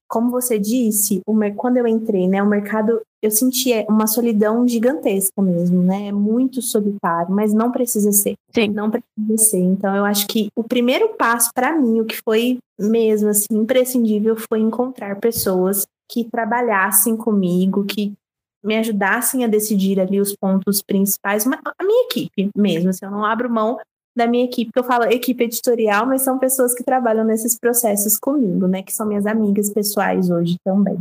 [0.08, 1.20] como você disse,
[1.56, 7.34] quando eu entrei, né, o mercado, eu sentia uma solidão gigantesca mesmo, né, muito solitário,
[7.34, 8.34] mas não precisa ser.
[8.54, 8.68] Sim.
[8.68, 9.58] Não precisa ser.
[9.58, 14.36] Então, eu acho que o primeiro passo para mim, o que foi mesmo assim imprescindível,
[14.48, 18.14] foi encontrar pessoas que trabalhassem comigo, que
[18.64, 23.24] me ajudassem a decidir ali os pontos principais, a minha equipe mesmo, assim, eu não
[23.24, 23.78] abro mão
[24.18, 28.18] da minha equipe, que eu falo equipe editorial, mas são pessoas que trabalham nesses processos
[28.18, 30.98] comigo, né, que são minhas amigas pessoais hoje também.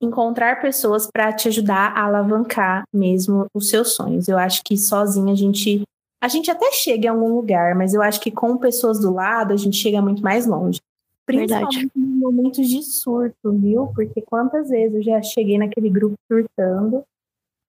[0.00, 4.26] Encontrar pessoas para te ajudar a alavancar mesmo os seus sonhos.
[4.26, 5.82] Eu acho que sozinha a gente
[6.20, 9.52] a gente até chega em algum lugar, mas eu acho que com pessoas do lado
[9.52, 10.80] a gente chega muito mais longe.
[11.26, 11.92] Principalmente Verdade.
[11.94, 13.90] em momentos de surto, viu?
[13.94, 17.02] Porque quantas vezes eu já cheguei naquele grupo surtando.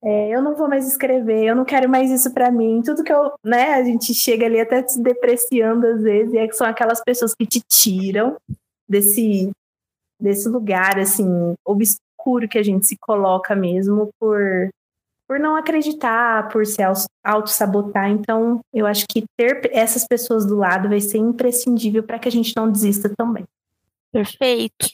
[0.04, 2.82] É, eu não vou mais escrever, eu não quero mais isso para mim.
[2.84, 6.48] Tudo que eu, né, a gente chega ali até se depreciando às vezes, e é
[6.48, 8.38] que são aquelas pessoas que te tiram
[8.88, 9.50] desse
[10.20, 14.70] desse lugar assim obscuro que a gente se coloca mesmo por
[15.28, 16.82] por não acreditar, por se
[17.24, 18.10] auto-sabotar.
[18.10, 22.32] Então, eu acho que ter essas pessoas do lado vai ser imprescindível para que a
[22.32, 23.44] gente não desista também.
[24.12, 24.88] Perfeito.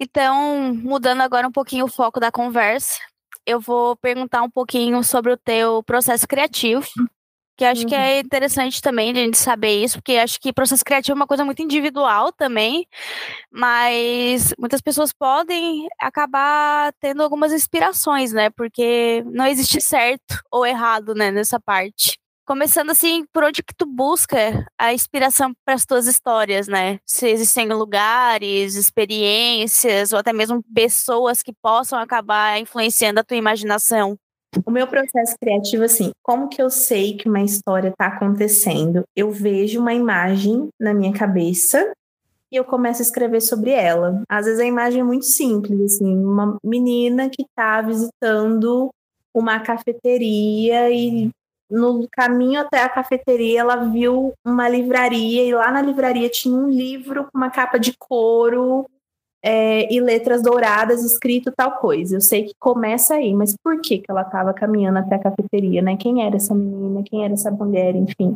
[0.00, 2.98] Então, mudando agora um pouquinho o foco da conversa,
[3.46, 6.86] eu vou perguntar um pouquinho sobre o teu processo criativo
[7.56, 7.88] que acho uhum.
[7.88, 11.20] que é interessante também de a gente saber isso, porque acho que processo criativo é
[11.20, 12.86] uma coisa muito individual também,
[13.50, 18.50] mas muitas pessoas podem acabar tendo algumas inspirações, né?
[18.50, 22.18] Porque não existe certo ou errado, né, nessa parte.
[22.46, 27.00] Começando assim, por onde que tu busca a inspiração para as tuas histórias, né?
[27.04, 34.16] Se existem lugares, experiências ou até mesmo pessoas que possam acabar influenciando a tua imaginação.
[34.64, 39.02] O meu processo criativo, assim, como que eu sei que uma história está acontecendo?
[39.16, 41.92] Eu vejo uma imagem na minha cabeça
[42.52, 44.22] e eu começo a escrever sobre ela.
[44.28, 48.88] Às vezes a imagem é muito simples, assim, uma menina que está visitando
[49.34, 51.28] uma cafeteria e
[51.70, 56.68] no caminho até a cafeteria ela viu uma livraria e lá na livraria tinha um
[56.68, 58.86] livro com uma capa de couro
[59.42, 62.16] é, e letras douradas escrito tal coisa.
[62.16, 65.80] Eu sei que começa aí, mas por que, que ela estava caminhando até a cafeteria,
[65.82, 65.96] né?
[65.96, 67.04] Quem era essa menina?
[67.04, 67.94] Quem era essa mulher?
[67.94, 68.34] Enfim.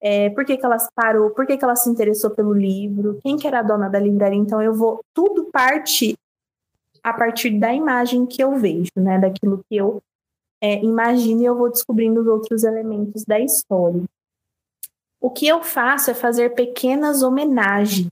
[0.00, 1.30] É, por que, que ela parou?
[1.30, 3.18] Por que, que ela se interessou pelo livro?
[3.22, 4.38] Quem que era a dona da livraria?
[4.38, 5.00] Então eu vou.
[5.12, 6.16] Tudo parte
[7.02, 9.18] a partir da imagem que eu vejo, né?
[9.18, 10.00] Daquilo que eu
[10.66, 14.02] é, imagino e eu vou descobrindo os outros elementos da história.
[15.20, 18.08] O que eu faço é fazer pequenas homenagens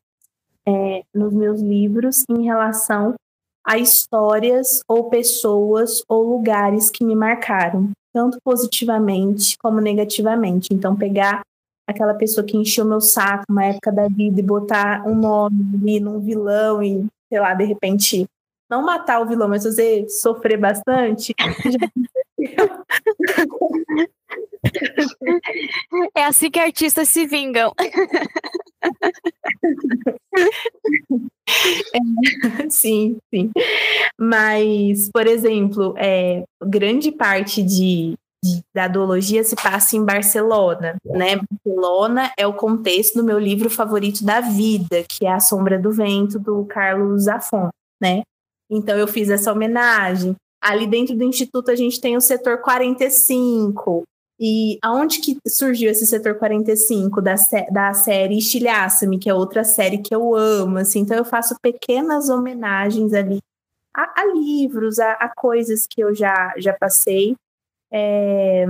[0.65, 3.15] é, nos meus livros em relação
[3.67, 10.69] a histórias ou pessoas ou lugares que me marcaram, tanto positivamente como negativamente.
[10.73, 11.41] Então, pegar
[11.89, 16.01] aquela pessoa que encheu meu saco uma época da vida e botar um nome ali
[16.01, 18.27] num vilão e, sei lá, de repente,
[18.71, 21.35] não matar o vilão, mas fazer sofrer bastante.
[26.15, 27.73] É assim que artistas se vingam.
[27.79, 27.91] É,
[32.71, 33.51] sim, sim.
[34.19, 41.41] Mas, por exemplo, é, grande parte de, de, da duologia se passa em Barcelona, né?
[41.51, 45.93] Barcelona é o contexto do meu livro favorito da vida, que é A Sombra do
[45.93, 47.69] Vento, do Carlos Zafon,
[48.01, 48.23] né?
[48.71, 50.35] Então eu fiz essa homenagem.
[50.61, 54.05] Ali dentro do Instituto a gente tem o setor 45,
[54.39, 57.35] e aonde que surgiu esse setor 45 da,
[57.71, 62.29] da série Estilhaça-me, que é outra série que eu amo, assim, então eu faço pequenas
[62.29, 63.39] homenagens ali
[63.95, 67.37] a, a livros, a, a, coisas que eu já, já passei,
[67.93, 68.65] é,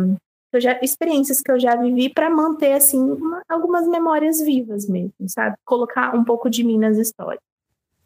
[0.53, 5.15] eu já, experiências que eu já vivi para manter, assim, uma, algumas memórias vivas mesmo,
[5.29, 5.57] sabe?
[5.65, 7.41] Colocar um pouco de mim nas histórias.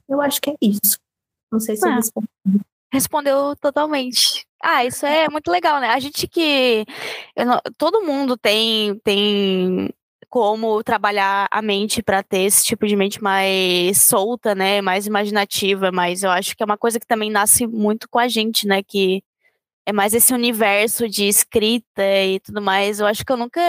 [0.08, 0.96] Eu acho que é isso.
[1.50, 1.90] Não sei se ah.
[1.90, 2.28] eu respondi.
[2.92, 4.46] Respondeu totalmente.
[4.62, 5.88] Ah, isso é muito legal, né?
[5.88, 6.84] A gente que.
[7.36, 9.90] Não, todo mundo tem, tem
[10.28, 14.80] como trabalhar a mente para ter esse tipo de mente mais solta, né?
[14.80, 18.28] Mais imaginativa, mas eu acho que é uma coisa que também nasce muito com a
[18.28, 18.82] gente, né?
[18.82, 19.22] Que
[19.86, 23.00] é mais esse universo de escrita e tudo mais.
[23.00, 23.60] Eu acho que eu nunca.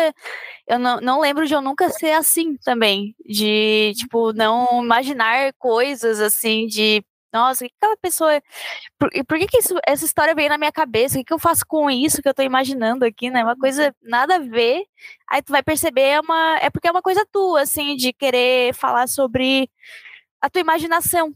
[0.67, 3.15] Eu não, não lembro de eu nunca ser assim também.
[3.25, 8.41] De, tipo, não imaginar coisas assim, de nossa, o que aquela pessoa.
[8.97, 11.15] Por, por que, que isso, essa história veio na minha cabeça?
[11.15, 13.43] O que, que eu faço com isso que eu tô imaginando aqui, né?
[13.43, 14.83] Uma coisa nada a ver.
[15.29, 18.73] Aí tu vai perceber, é, uma, é porque é uma coisa tua, assim, de querer
[18.73, 19.69] falar sobre
[20.41, 21.33] a tua imaginação.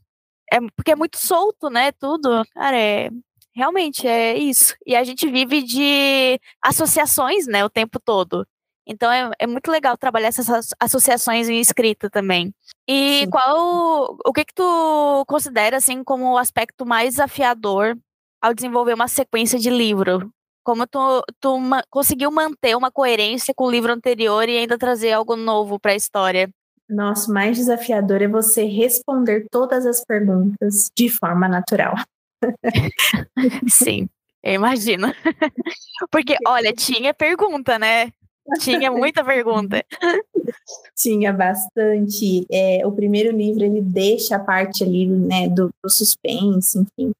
[0.51, 1.91] É, porque é muito solto, né?
[1.93, 2.43] Tudo.
[2.53, 3.09] Cara, é.
[3.55, 4.75] Realmente é isso.
[4.85, 8.47] E a gente vive de associações, né, o tempo todo.
[8.85, 12.53] Então é, é muito legal trabalhar essas associações em escrita também.
[12.87, 13.29] E Sim.
[13.29, 17.97] qual o que que tu considera assim como o aspecto mais desafiador
[18.41, 20.31] ao desenvolver uma sequência de livro?
[20.63, 25.11] Como tu, tu ma conseguiu manter uma coerência com o livro anterior e ainda trazer
[25.11, 26.49] algo novo para a história?
[26.89, 31.95] Nossa, mais desafiador é você responder todas as perguntas de forma natural.
[33.69, 34.09] Sim.
[34.43, 35.07] Eu imagino.
[36.11, 38.11] Porque, olha, tinha pergunta, né?
[38.59, 39.83] Tinha muita pergunta.
[40.95, 42.45] Tinha bastante.
[42.51, 47.11] É, o primeiro livro ele deixa a parte ali, né, do, do suspense, enfim,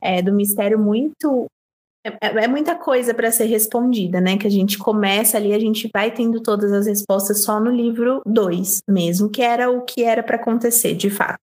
[0.00, 1.46] é, do mistério muito.
[2.04, 4.36] É, é, é muita coisa para ser respondida, né?
[4.36, 8.20] Que a gente começa ali, a gente vai tendo todas as respostas só no livro
[8.26, 11.38] 2 mesmo, que era o que era para acontecer, de fato.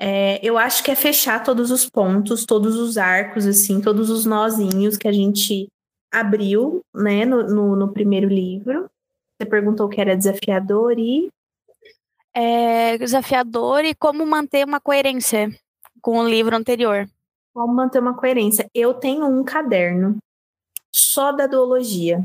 [0.00, 4.24] É, eu acho que é fechar todos os pontos, todos os arcos, assim, todos os
[4.24, 5.66] nozinhos que a gente
[6.12, 8.88] abriu, né, no, no, no primeiro livro.
[9.36, 11.28] Você perguntou o que era desafiador e.
[12.34, 15.48] É, desafiador e como manter uma coerência
[16.00, 17.08] com o livro anterior.
[17.54, 18.68] Como manter uma coerência?
[18.74, 20.18] Eu tenho um caderno
[20.94, 22.22] só da duologia.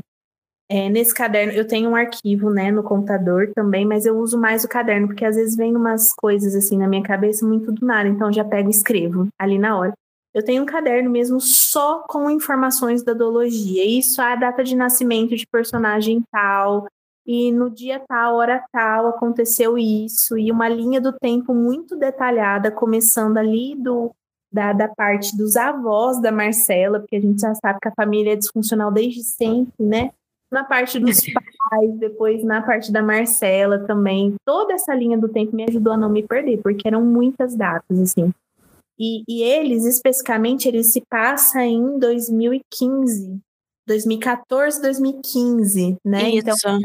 [0.68, 4.64] É, nesse caderno, eu tenho um arquivo, né, no computador também, mas eu uso mais
[4.64, 8.08] o caderno, porque às vezes vem umas coisas assim na minha cabeça muito do nada,
[8.08, 9.92] então já pego e escrevo ali na hora.
[10.34, 13.84] Eu tenho um caderno mesmo só com informações da duologia.
[13.86, 16.88] Isso é a data de nascimento de personagem tal,
[17.26, 22.70] e no dia tal, hora tal, aconteceu isso, e uma linha do tempo muito detalhada,
[22.70, 24.10] começando ali do
[24.52, 28.34] da, da parte dos avós da Marcela, porque a gente já sabe que a família
[28.34, 30.12] é disfuncional desde sempre, né?
[30.48, 31.20] Na parte dos
[31.70, 34.36] pais, depois na parte da Marcela também.
[34.44, 37.98] Toda essa linha do tempo me ajudou a não me perder, porque eram muitas datas,
[37.98, 38.32] assim.
[38.98, 43.40] E, e eles, especificamente, eles se passam em 2015,
[43.86, 46.30] 2014, 2015, né?
[46.30, 46.48] Isso.
[46.48, 46.80] Então,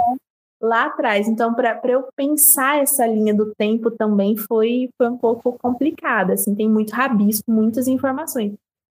[0.61, 1.27] lá atrás.
[1.27, 6.31] Então, para eu pensar essa linha do tempo também foi, foi um pouco complicado.
[6.31, 8.53] Assim, tem muito rabisco, muitas informações.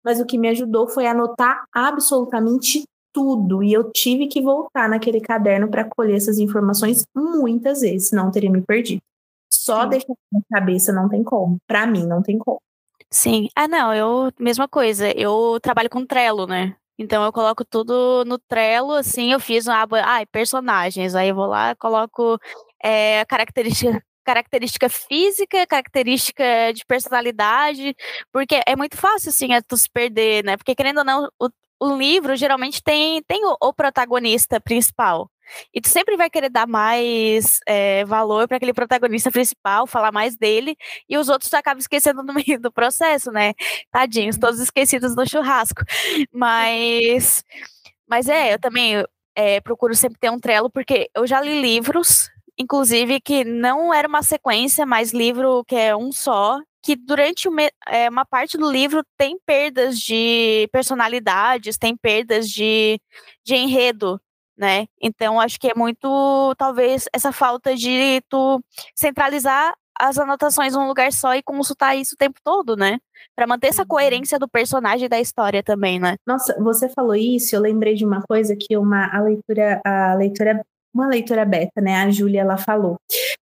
[0.05, 3.63] Mas o que me ajudou foi anotar absolutamente tudo.
[3.63, 8.51] E eu tive que voltar naquele caderno para colher essas informações muitas vezes, senão teria
[8.51, 9.03] me perdido.
[9.53, 9.89] Só Sim.
[9.91, 11.59] deixar na cabeça não tem como.
[11.67, 12.61] Para mim, não tem como.
[13.13, 13.49] Sim.
[13.57, 15.11] Ah, não, eu, mesma coisa.
[15.19, 16.77] Eu trabalho com Trello, né?
[16.99, 21.35] Então eu coloco tudo no Trello, assim, eu fiz uma aba, ah, personagens, aí eu
[21.35, 22.39] vou lá, coloco
[22.85, 26.45] é, característica, característica física, característica
[26.75, 27.97] de personalidade,
[28.31, 30.59] porque é muito fácil, assim, é tu se perder, né?
[30.59, 31.49] Porque querendo ou não, o,
[31.81, 35.31] o livro geralmente tem, tem o, o protagonista principal.
[35.75, 40.37] E tu sempre vai querer dar mais é, valor para aquele protagonista principal, falar mais
[40.37, 40.77] dele,
[41.09, 43.55] e os outros tu acaba esquecendo no meio do processo, né?
[43.91, 44.41] Tadinhos, uhum.
[44.41, 45.83] todos esquecidos no churrasco.
[46.33, 47.45] Mas,
[48.09, 52.31] mas é, eu também é, procuro sempre ter um trelo, porque eu já li livros,
[52.59, 57.63] inclusive, que não era uma sequência, mas livro que é um só, que durante uma,
[57.89, 63.01] é, uma parte do livro tem perdas de personalidades, tem perdas de,
[63.45, 64.21] de enredo
[64.61, 64.87] né?
[65.01, 68.63] Então acho que é muito talvez essa falta de tu
[68.95, 72.99] centralizar as anotações num lugar só e consultar isso o tempo todo, né?
[73.35, 73.89] Para manter essa uhum.
[73.89, 76.17] coerência do personagem e da história também, né?
[76.27, 80.63] Nossa, você falou isso, eu lembrei de uma coisa que uma a leitura a leitura
[80.93, 81.97] uma leitura beta, né?
[81.97, 82.97] A Júlia ela falou.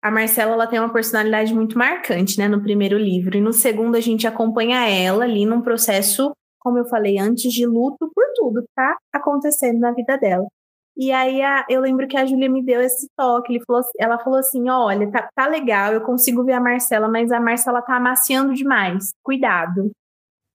[0.01, 3.95] A Marcela ela tem uma personalidade muito marcante, né, no primeiro livro, e no segundo
[3.95, 8.61] a gente acompanha ela ali num processo, como eu falei antes, de luto por tudo
[8.61, 10.47] que tá acontecendo na vida dela.
[10.96, 13.54] E aí a, eu lembro que a Júlia me deu esse toque.
[13.54, 17.32] Ele falou, ela falou assim: olha, tá, tá legal, eu consigo ver a Marcela, mas
[17.32, 19.14] a Marcela tá amaciando demais.
[19.24, 19.91] Cuidado.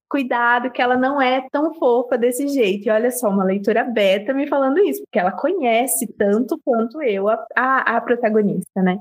[0.09, 2.87] Cuidado, que ela não é tão fofa desse jeito.
[2.87, 7.29] E olha só, uma leitura beta me falando isso, porque ela conhece tanto quanto eu
[7.29, 8.97] a, a, a protagonista, né?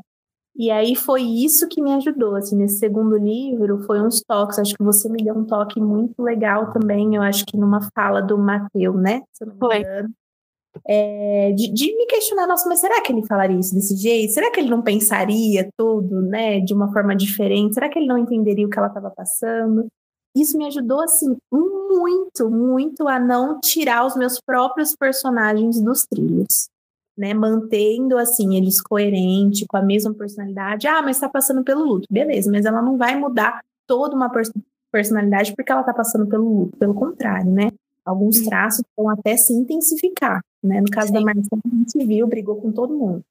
[0.55, 4.75] E aí foi isso que me ajudou, assim, nesse segundo livro, foi uns toques, acho
[4.75, 8.37] que você me deu um toque muito legal também, eu acho que numa fala do
[8.37, 9.23] Mateu, né?
[9.61, 9.85] foi
[10.87, 14.33] é, de, de, me questionar, nossa, mas será que ele falaria isso desse jeito?
[14.33, 17.75] Será que ele não pensaria tudo, né, de uma forma diferente?
[17.75, 19.87] Será que ele não entenderia o que ela estava passando?
[20.37, 26.69] Isso me ajudou, assim, muito, muito a não tirar os meus próprios personagens dos trilhos,
[27.17, 30.87] né, mantendo, assim, eles coerentes, com a mesma personalidade.
[30.87, 32.07] Ah, mas está passando pelo luto.
[32.11, 34.31] Beleza, mas ela não vai mudar toda uma
[34.93, 37.71] personalidade porque ela está passando pelo luto, pelo contrário, né?
[38.09, 40.41] Alguns traços vão até se intensificar.
[40.63, 40.81] Né?
[40.81, 41.13] No caso Sim.
[41.15, 43.23] da Marcela, a gente viu, brigou com todo mundo.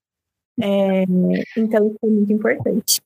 [0.60, 1.02] É,
[1.56, 3.00] então, isso foi muito importante.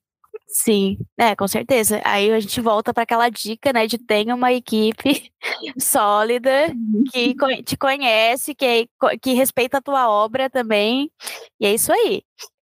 [0.49, 2.03] Sim, é, com certeza.
[2.05, 5.33] Aí a gente volta para aquela dica, né, de tenha uma equipe
[5.81, 7.05] sólida uhum.
[7.11, 8.87] que te conhece, que,
[9.23, 11.11] que respeita a tua obra também.
[11.59, 12.23] E é isso aí.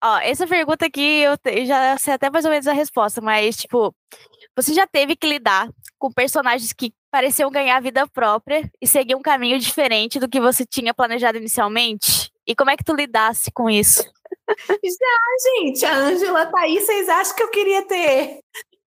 [0.04, 1.36] Ó, essa pergunta aqui eu
[1.66, 3.96] já sei até mais ou menos a resposta, mas tipo,
[4.56, 9.22] você já teve que lidar com personagens que pareciam ganhar vida própria e seguir um
[9.22, 12.32] caminho diferente do que você tinha planejado inicialmente?
[12.48, 14.04] E como é que tu lidasse com isso?
[14.50, 18.40] Já, gente, a Ângela tá aí, vocês acham que eu queria ter?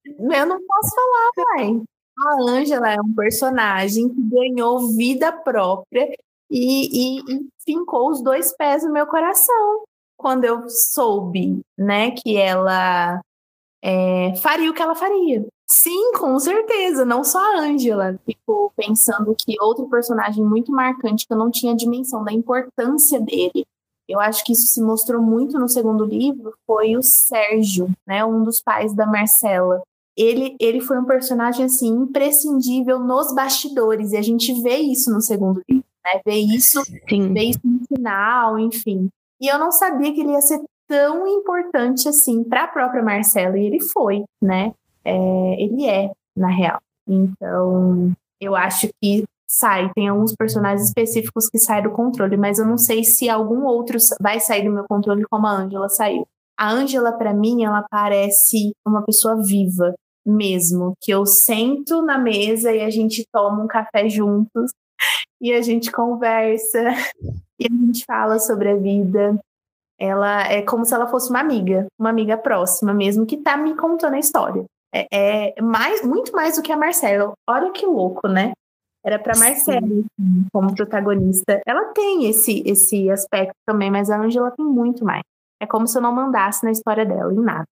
[0.04, 1.82] Eu não posso falar, mãe.
[2.16, 6.08] A Ângela é um personagem que ganhou vida própria
[6.50, 9.84] e, e, e fincou os dois pés no meu coração
[10.16, 13.20] quando eu soube, né, que ela
[13.84, 15.46] é, faria o que ela faria.
[15.66, 18.18] Sim, com certeza, não só a Ângela.
[18.24, 23.66] Ficou pensando que outro personagem muito marcante, que eu não tinha dimensão da importância dele,
[24.08, 28.42] eu acho que isso se mostrou muito no segundo livro, foi o Sérgio, né, um
[28.42, 29.82] dos pais da Marcela.
[30.16, 35.20] Ele, ele foi um personagem assim imprescindível nos bastidores e a gente vê isso no
[35.20, 36.20] segundo livro, né?
[36.24, 37.32] Vê isso, Sim.
[37.32, 39.08] vê isso no final, enfim.
[39.40, 43.58] E eu não sabia que ele ia ser tão importante assim para a própria Marcela
[43.58, 44.72] e ele foi, né?
[45.04, 46.80] É, ele é na real.
[47.06, 49.90] Então, eu acho que sai.
[49.94, 53.98] Tem alguns personagens específicos que saem do controle, mas eu não sei se algum outro
[54.20, 56.26] vai sair do meu controle como a Ângela saiu.
[56.56, 62.72] A Ângela, para mim, ela parece uma pessoa viva mesmo, que eu sento na mesa
[62.72, 64.72] e a gente toma um café juntos
[65.40, 66.80] e a gente conversa
[67.60, 69.38] e a gente fala sobre a vida.
[69.98, 73.76] Ela é como se ela fosse uma amiga, uma amiga próxima mesmo, que tá me
[73.76, 74.64] contando a história.
[74.94, 77.32] É, é mais, muito mais do que a Marcela.
[77.48, 78.52] Olha que louco, né?
[79.04, 79.86] Era para Marcela
[80.52, 81.60] como protagonista.
[81.66, 85.22] Ela tem esse esse aspecto também, mas a Angela tem muito mais.
[85.60, 87.66] É como se eu não mandasse na história dela, em nada.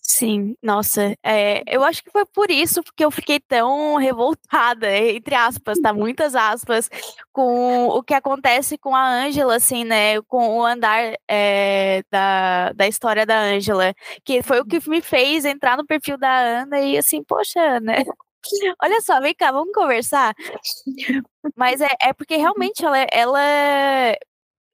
[0.00, 5.34] Sim, nossa, é, eu acho que foi por isso porque eu fiquei tão revoltada, entre
[5.34, 5.92] aspas, tá?
[5.92, 6.88] Muitas aspas,
[7.32, 10.20] com o que acontece com a Ângela, assim, né?
[10.22, 13.92] Com o andar é, da, da história da Ângela,
[14.24, 16.30] que foi o que me fez entrar no perfil da
[16.62, 18.04] Ana e assim, poxa, né?
[18.82, 20.34] Olha só, vem cá, vamos conversar.
[21.56, 23.40] Mas é, é porque realmente ela, ela,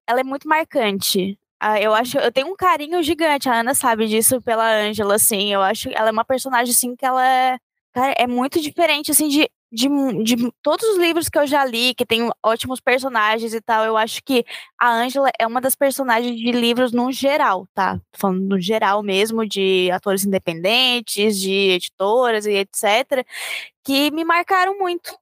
[0.07, 1.40] ela é muito marcante.
[1.61, 5.53] Ah, eu acho, eu tenho um carinho gigante, a Ana sabe disso pela Ângela, assim.
[5.53, 7.59] Eu acho ela é uma personagem assim que ela é,
[7.93, 9.89] cara, é muito diferente assim de de,
[10.25, 13.97] de todos os livros que eu já li, que tem ótimos personagens e tal, eu
[13.97, 14.45] acho que
[14.79, 18.01] a Ângela é uma das personagens de livros no geral, tá?
[18.13, 23.25] Falando no geral mesmo, de atores independentes, de editoras e etc.,
[23.85, 25.17] que me marcaram muito.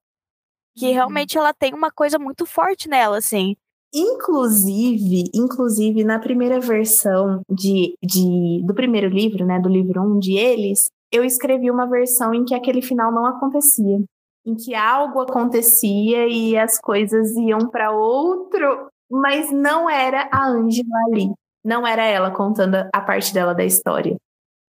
[0.76, 0.94] Que uhum.
[0.94, 3.56] realmente ela tem uma coisa muito forte nela, assim.
[3.94, 10.18] Inclusive, inclusive na primeira versão de, de, do primeiro livro, né, do livro 1 um
[10.18, 13.98] de eles, eu escrevi uma versão em que aquele final não acontecia.
[14.46, 20.98] Em que algo acontecia e as coisas iam para outro, mas não era a Angela
[21.06, 21.30] ali,
[21.64, 24.16] não era ela contando a parte dela da história.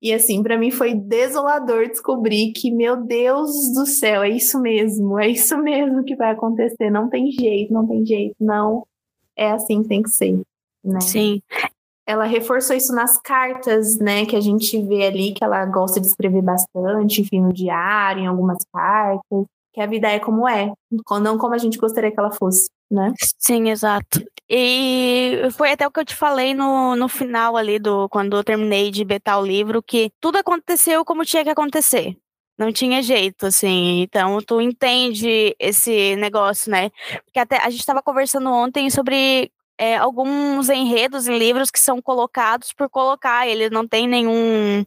[0.01, 5.19] E assim, para mim foi desolador descobrir que, meu Deus do céu, é isso mesmo,
[5.19, 8.85] é isso mesmo que vai acontecer, não tem jeito, não tem jeito, não
[9.39, 10.41] é assim que tem que ser,
[10.83, 10.99] né?
[11.01, 11.41] Sim.
[12.05, 16.07] Ela reforçou isso nas cartas, né, que a gente vê ali que ela gosta de
[16.07, 20.73] escrever bastante, enfim, no diário, em algumas cartas que a vida é como é,
[21.21, 23.13] não como a gente gostaria que ela fosse, né?
[23.37, 24.21] Sim, exato.
[24.49, 28.43] E foi até o que eu te falei no, no final ali do quando eu
[28.43, 32.17] terminei de betar o livro, que tudo aconteceu como tinha que acontecer.
[32.59, 34.01] Não tinha jeito, assim.
[34.01, 36.89] Então, tu entende esse negócio, né?
[37.23, 42.01] Porque até a gente estava conversando ontem sobre é, alguns enredos em livros que são
[42.01, 43.47] colocados por colocar.
[43.47, 44.85] Ele não tem nenhum.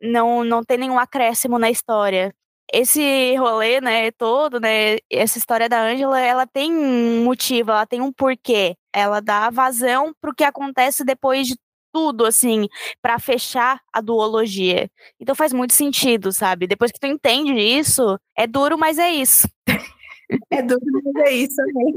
[0.00, 2.32] Não, não tem nenhum acréscimo na história
[2.72, 8.00] esse rolê, né, todo, né, essa história da Ângela, ela tem um motivo, ela tem
[8.00, 8.76] um porquê.
[8.92, 11.56] Ela dá vazão pro que acontece depois de
[11.92, 12.68] tudo, assim,
[13.02, 14.90] para fechar a duologia.
[15.20, 16.66] Então faz muito sentido, sabe?
[16.66, 19.48] Depois que tu entende isso, é duro, mas é isso.
[20.50, 21.94] É dúvida é isso também.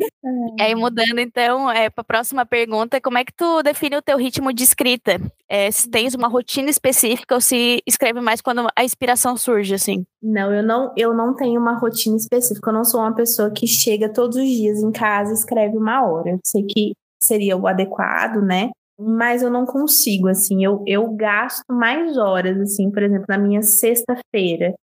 [0.59, 0.63] É.
[0.63, 4.17] Aí mudando então, é, para a próxima pergunta, como é que tu define o teu
[4.17, 5.19] ritmo de escrita?
[5.49, 10.05] É, se tens uma rotina específica ou se escreve mais quando a inspiração surge, assim?
[10.21, 12.69] Não, eu não, eu não tenho uma rotina específica.
[12.69, 16.05] Eu não sou uma pessoa que chega todos os dias em casa e escreve uma
[16.05, 16.31] hora.
[16.31, 18.71] Eu sei que seria o adequado, né?
[19.01, 23.61] Mas eu não consigo, assim, eu, eu gasto mais horas, assim, por exemplo, na minha
[23.61, 24.75] sexta-feira.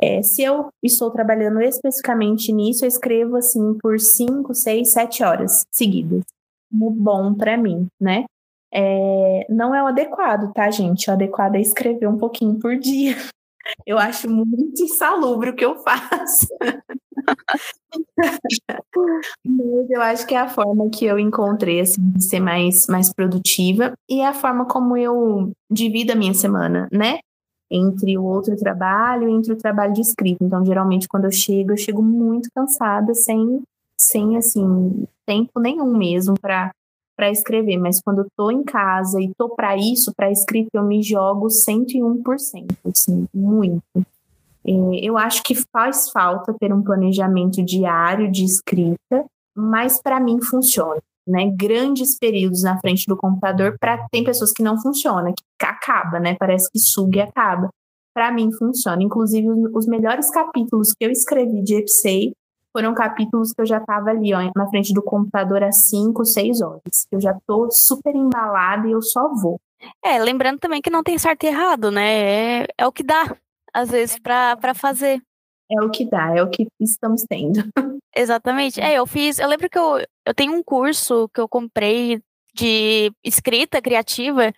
[0.00, 5.64] É, se eu estou trabalhando especificamente nisso, eu escrevo assim por 5, 6, 7 horas
[5.72, 6.22] seguidas.
[6.70, 8.24] Muito bom para mim, né?
[8.72, 11.08] É, não é o adequado, tá, gente?
[11.08, 13.16] O adequado é escrever um pouquinho por dia.
[13.86, 16.48] Eu acho muito insalubre o que eu faço.
[19.44, 23.12] Mas eu acho que é a forma que eu encontrei assim, de ser mais, mais
[23.12, 27.18] produtiva e é a forma como eu divido a minha semana, né?
[27.70, 30.44] entre o outro trabalho e entre o trabalho de escrita.
[30.44, 33.62] Então, geralmente, quando eu chego, eu chego muito cansada, sem,
[34.00, 36.70] sem assim, tempo nenhum mesmo para
[37.16, 40.84] para escrever, mas quando eu tô em casa e tô para isso, para escrita, eu
[40.84, 43.82] me jogo 101%, assim, muito.
[44.66, 44.70] É,
[45.02, 49.24] eu acho que faz falta ter um planejamento diário de escrita,
[49.56, 51.00] mas para mim funciona.
[51.28, 56.20] Né, grandes períodos na frente do computador para tem pessoas que não funciona, que acaba,
[56.20, 56.36] né?
[56.38, 57.68] Parece que suga e acaba.
[58.14, 59.02] Para mim funciona.
[59.02, 62.32] Inclusive os melhores capítulos que eu escrevi de Epsei
[62.76, 66.60] foram capítulos que eu já estava ali, ó, na frente do computador às 5, 6
[66.60, 67.06] horas.
[67.10, 69.58] Eu já tô super embalada e eu só vou.
[70.04, 72.64] É, lembrando também que não tem certo e errado, né?
[72.64, 73.34] É, é o que dá,
[73.72, 75.22] às vezes, para fazer.
[75.70, 77.64] É o que dá, é o que estamos tendo.
[78.14, 78.78] Exatamente.
[78.78, 79.38] É, eu fiz.
[79.38, 82.20] Eu lembro que eu, eu tenho um curso que eu comprei
[82.54, 84.52] de escrita criativa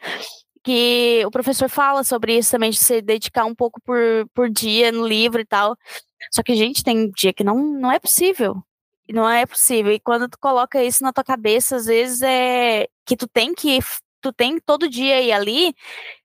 [0.59, 3.99] que o professor fala sobre isso também, de se dedicar um pouco por,
[4.35, 5.77] por dia no livro e tal.
[6.33, 8.63] Só que, gente, tem dia que não, não é possível.
[9.11, 9.93] Não é possível.
[9.93, 13.79] E quando tu coloca isso na tua cabeça, às vezes é que tu tem que.
[14.21, 15.75] Tu tem todo dia ir ali,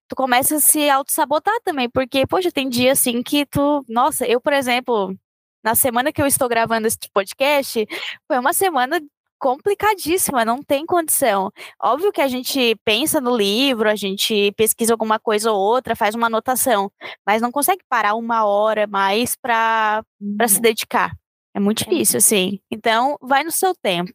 [0.08, 3.86] tu começa a se auto-sabotar também, porque, poxa, tem dia assim que tu.
[3.88, 5.16] Nossa, eu, por exemplo,
[5.64, 7.86] na semana que eu estou gravando esse podcast,
[8.28, 9.02] foi uma semana
[9.44, 11.52] complicadíssima, não tem condição.
[11.78, 16.16] Óbvio que a gente pensa no livro, a gente pesquisa alguma coisa ou outra, faz
[16.16, 16.90] uma anotação,
[17.28, 20.02] mas não consegue parar uma hora mais para
[20.48, 20.62] se uhum.
[20.62, 21.12] dedicar.
[21.54, 21.90] É muito é.
[21.90, 22.62] difícil, assim.
[22.72, 24.14] Então, vai no seu tempo.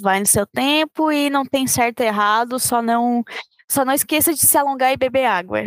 [0.00, 3.22] Vai no seu tempo e não tem certo e errado, só não
[3.70, 5.64] só não esqueça de se alongar e beber água.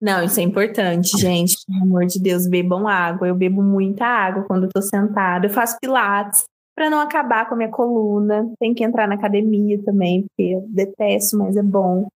[0.00, 1.56] Não, isso é importante, gente.
[1.66, 3.28] Pelo amor de Deus, bebam água.
[3.28, 5.46] Eu bebo muita água quando eu tô sentada.
[5.46, 6.44] Eu faço pilates
[6.74, 8.50] para não acabar com a minha coluna.
[8.58, 12.06] Tem que entrar na academia também, porque eu detesto, mas é bom.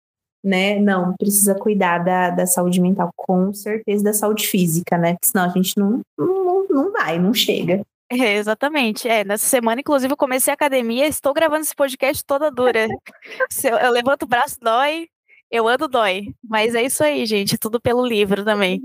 [0.45, 0.79] Né?
[0.79, 5.15] Não, precisa cuidar da, da saúde mental, com certeza, da saúde física, né?
[5.15, 7.83] Porque senão a gente não, não, não vai, não chega.
[8.09, 9.09] É, exatamente.
[9.09, 12.87] É, nessa semana, inclusive, eu comecei a academia, estou gravando esse podcast toda dura.
[13.65, 15.09] eu, eu levanto o braço, dói,
[15.51, 16.35] eu ando, dói.
[16.43, 18.81] Mas é isso aí, gente, tudo pelo livro também.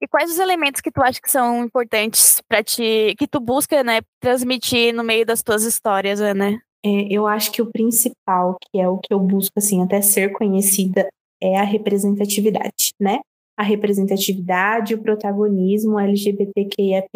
[0.00, 3.84] E quais os elementos que tu acha que são importantes para ti, que tu busca,
[3.84, 6.58] né, transmitir no meio das tuas histórias, né?
[6.84, 10.32] É, eu acho que o principal, que é o que eu busco, assim, até ser
[10.32, 11.08] conhecida,
[11.40, 13.20] é a representatividade, né?
[13.56, 17.08] A representatividade, o protagonismo LGBTQIAP+.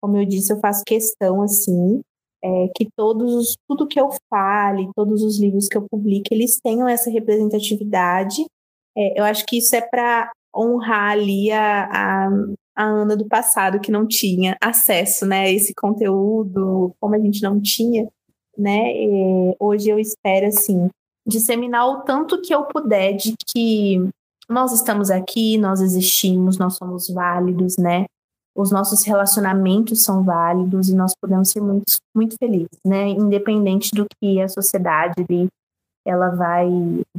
[0.00, 2.00] Como eu disse, eu faço questão, assim,
[2.46, 6.60] é, que todos os, tudo que eu fale, todos os livros que eu publique, eles
[6.62, 8.44] tenham essa representatividade.
[8.96, 12.28] É, eu acho que isso é para honrar ali a, a,
[12.76, 17.42] a Ana do passado, que não tinha acesso né, a esse conteúdo, como a gente
[17.42, 18.08] não tinha,
[18.56, 18.92] né?
[18.94, 20.88] E hoje eu espero, assim,
[21.26, 24.08] disseminar o tanto que eu puder de que
[24.48, 28.06] nós estamos aqui, nós existimos, nós somos válidos, né?
[28.56, 31.84] Os nossos relacionamentos são válidos e nós podemos ser muito,
[32.14, 33.08] muito felizes, né?
[33.08, 35.48] Independente do que a sociedade ali,
[36.06, 36.68] ela vai,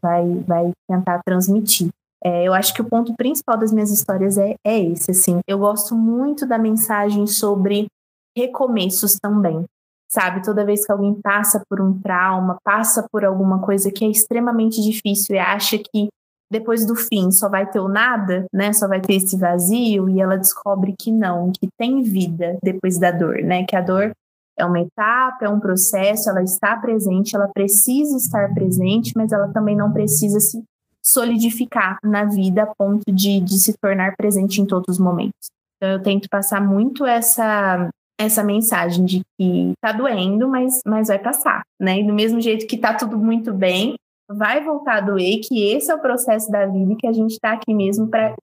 [0.01, 1.89] vai, vai tentar transmitir.
[2.23, 5.39] É, eu acho que o ponto principal das minhas histórias é, é esse, assim.
[5.47, 7.87] Eu gosto muito da mensagem sobre
[8.35, 9.65] recomeços também,
[10.09, 10.43] sabe?
[10.43, 14.81] Toda vez que alguém passa por um trauma, passa por alguma coisa que é extremamente
[14.81, 16.07] difícil e acha que
[16.49, 18.71] depois do fim só vai ter o nada, né?
[18.73, 23.11] Só vai ter esse vazio e ela descobre que não, que tem vida depois da
[23.11, 23.65] dor, né?
[23.65, 24.11] Que a dor
[24.57, 29.49] é uma etapa, é um processo, ela está presente, ela precisa estar presente, mas ela
[29.49, 30.63] também não precisa se
[31.05, 35.49] solidificar na vida a ponto de, de se tornar presente em todos os momentos.
[35.77, 37.89] Então, eu tento passar muito essa
[38.19, 41.99] essa mensagem de que tá doendo, mas, mas vai passar, né?
[41.99, 43.93] E do mesmo jeito que tá tudo muito bem,
[44.29, 47.31] vai voltar a doer, que esse é o processo da vida e que a gente
[47.31, 48.35] está aqui mesmo para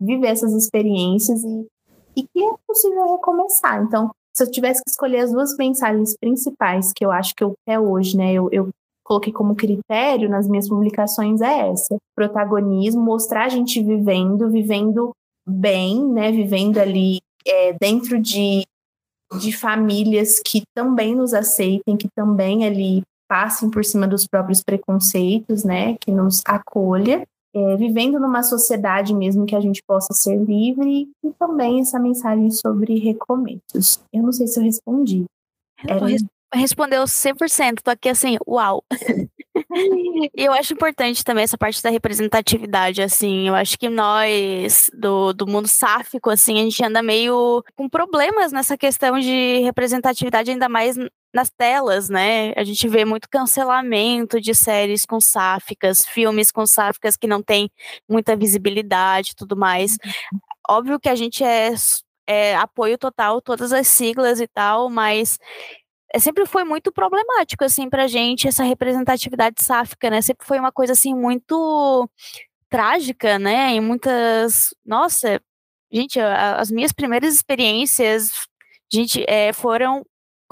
[0.00, 1.66] viver essas experiências e,
[2.16, 3.82] e que é possível recomeçar.
[3.82, 7.54] Então, se eu tivesse que escolher as duas mensagens principais que eu acho que eu
[7.66, 8.70] até hoje, né, eu, eu
[9.04, 15.12] coloquei como critério nas minhas publicações é essa: protagonismo, mostrar a gente vivendo, vivendo
[15.46, 16.30] bem, né?
[16.30, 18.64] Vivendo ali é, dentro de,
[19.38, 23.02] de famílias que também nos aceitem, que também ali
[23.32, 25.96] passem por cima dos próprios preconceitos, né?
[25.98, 27.26] Que nos acolha.
[27.54, 32.50] É, vivendo numa sociedade mesmo que a gente possa ser livre e também essa mensagem
[32.50, 34.00] sobre recomeços.
[34.12, 35.24] Eu não sei se eu respondi.
[35.86, 36.06] Era
[36.54, 38.84] respondeu 100%, tô aqui assim, uau.
[40.36, 45.32] e eu acho importante também essa parte da representatividade, assim, eu acho que nós, do,
[45.32, 50.68] do mundo sáfico, assim, a gente anda meio com problemas nessa questão de representatividade, ainda
[50.68, 50.96] mais
[51.32, 52.52] nas telas, né?
[52.56, 57.70] A gente vê muito cancelamento de séries com sáficas, filmes com sáficas que não tem
[58.08, 59.96] muita visibilidade e tudo mais.
[60.68, 61.72] Óbvio que a gente é,
[62.26, 65.38] é apoio total, todas as siglas e tal, mas
[66.14, 70.20] é, sempre foi muito problemático, assim, pra gente, essa representatividade sáfica, né?
[70.20, 72.08] Sempre foi uma coisa, assim, muito
[72.68, 73.70] trágica, né?
[73.72, 74.74] Em muitas.
[74.84, 75.40] Nossa,
[75.90, 78.30] gente, as minhas primeiras experiências,
[78.92, 80.04] gente, é, foram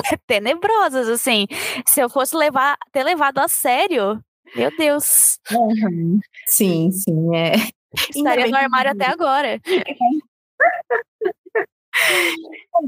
[0.26, 1.46] tenebrosas, assim.
[1.86, 4.22] Se eu fosse levar, ter levado a sério,
[4.54, 5.38] meu Deus.
[5.52, 6.20] Uhum.
[6.46, 7.52] Sim, sim, é.
[8.14, 9.60] Estaria no armário até agora.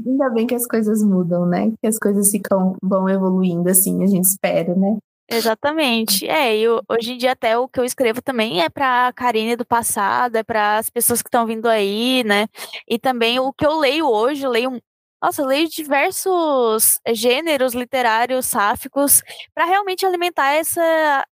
[0.05, 1.71] Ainda bem que as coisas mudam, né?
[1.81, 4.97] Que as coisas ficam vão evoluindo assim, a gente espera, né?
[5.29, 6.27] Exatamente.
[6.27, 9.55] É, e hoje em dia até o que eu escrevo também é para a Karine
[9.55, 12.47] do passado, é para as pessoas que estão vindo aí, né?
[12.87, 14.81] E também o que eu leio hoje, eu leio
[15.23, 19.21] nossa, eu leio diversos gêneros literários sáficos
[19.55, 21.25] para realmente alimentar essa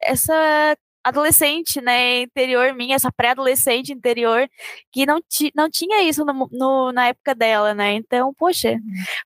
[0.00, 4.48] essa adolescente, né, interior minha, essa pré-adolescente interior,
[4.90, 7.92] que não, ti, não tinha isso no, no, na época dela, né?
[7.92, 8.80] Então, poxa, uhum.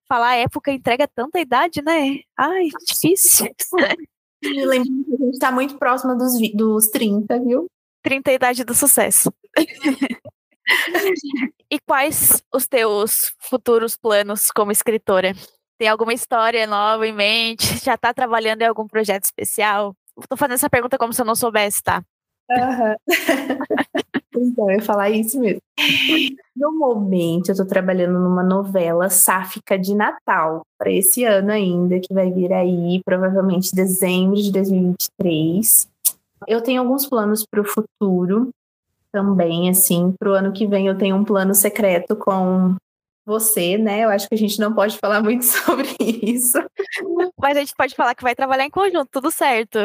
[0.08, 2.18] falar época entrega tanta idade, né?
[2.36, 3.54] Ai, difícil.
[4.42, 7.66] Me lembro que a gente está muito próxima dos, dos 30, viu?
[8.02, 9.32] 30 é a idade do sucesso.
[11.70, 15.32] e quais os teus futuros planos como escritora?
[15.78, 17.78] Tem alguma história nova em mente?
[17.84, 19.94] Já está trabalhando em algum projeto especial?
[20.28, 22.02] Tô fazendo essa pergunta como se eu não soubesse, tá?
[22.50, 22.94] Uhum.
[24.36, 25.60] então, eu ia falar isso mesmo.
[26.56, 32.12] No momento, eu tô trabalhando numa novela sáfica de Natal, para esse ano ainda, que
[32.12, 35.88] vai vir aí, provavelmente dezembro de 2023.
[36.46, 38.50] Eu tenho alguns planos para o futuro
[39.12, 42.76] também, assim, para o ano que vem eu tenho um plano secreto com
[43.28, 44.04] você, né?
[44.04, 46.58] Eu acho que a gente não pode falar muito sobre isso.
[47.38, 49.78] Mas a gente pode falar que vai trabalhar em conjunto, tudo certo.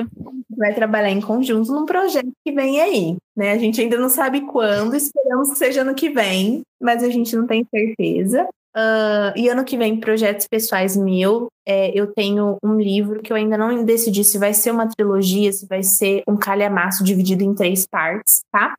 [0.58, 3.52] Vai trabalhar em conjunto num projeto que vem aí, né?
[3.52, 7.36] A gente ainda não sabe quando, esperamos que seja ano que vem, mas a gente
[7.36, 8.48] não tem certeza.
[8.76, 13.38] Uh, e ano que vem, projetos pessoais mil, é, eu tenho um livro que eu
[13.38, 17.54] ainda não decidi se vai ser uma trilogia, se vai ser um calhamaço dividido em
[17.54, 18.74] três partes, tá?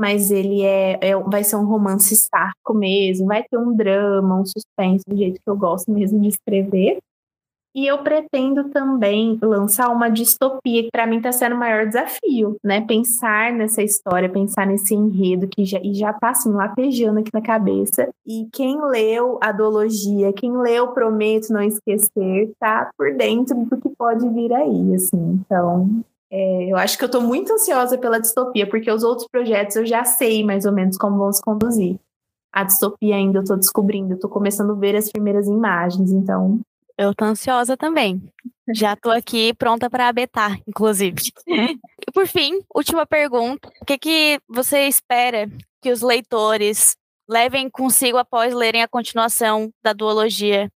[0.00, 4.46] Mas ele é, é, vai ser um romance starco mesmo, vai ter um drama, um
[4.46, 7.00] suspense, do jeito que eu gosto mesmo de escrever.
[7.74, 12.56] E eu pretendo também lançar uma distopia, que para mim está sendo o maior desafio,
[12.64, 12.80] né?
[12.80, 17.42] Pensar nessa história, pensar nesse enredo que já, e já tá assim, latejando aqui na
[17.42, 18.08] cabeça.
[18.26, 23.90] E quem leu a duologia, quem leu Prometo Não Esquecer, tá por dentro do que
[23.90, 25.40] pode vir aí, assim.
[25.44, 29.76] Então, é, eu acho que eu estou muito ansiosa pela distopia, porque os outros projetos
[29.76, 31.98] eu já sei mais ou menos como vão se conduzir.
[32.52, 36.60] A distopia ainda eu estou descobrindo, estou começando a ver as primeiras imagens, então.
[36.96, 38.22] Eu estou ansiosa também.
[38.72, 41.20] Já estou aqui pronta para abetar, inclusive.
[41.46, 45.48] e por fim, última pergunta: o que, que você espera
[45.80, 46.96] que os leitores
[47.28, 50.70] levem consigo após lerem a continuação da duologia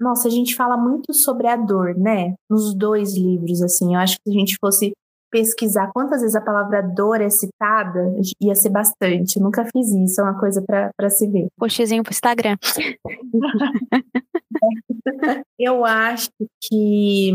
[0.00, 2.34] nossa, a gente fala muito sobre a dor, né?
[2.48, 3.94] Nos dois livros, assim.
[3.94, 4.92] Eu acho que se a gente fosse
[5.30, 9.36] pesquisar quantas vezes a palavra dor é citada, ia ser bastante.
[9.36, 11.46] Eu nunca fiz isso, é uma coisa para se ver.
[11.56, 12.56] Postezinho pro Instagram.
[15.58, 16.28] Eu acho
[16.62, 17.32] que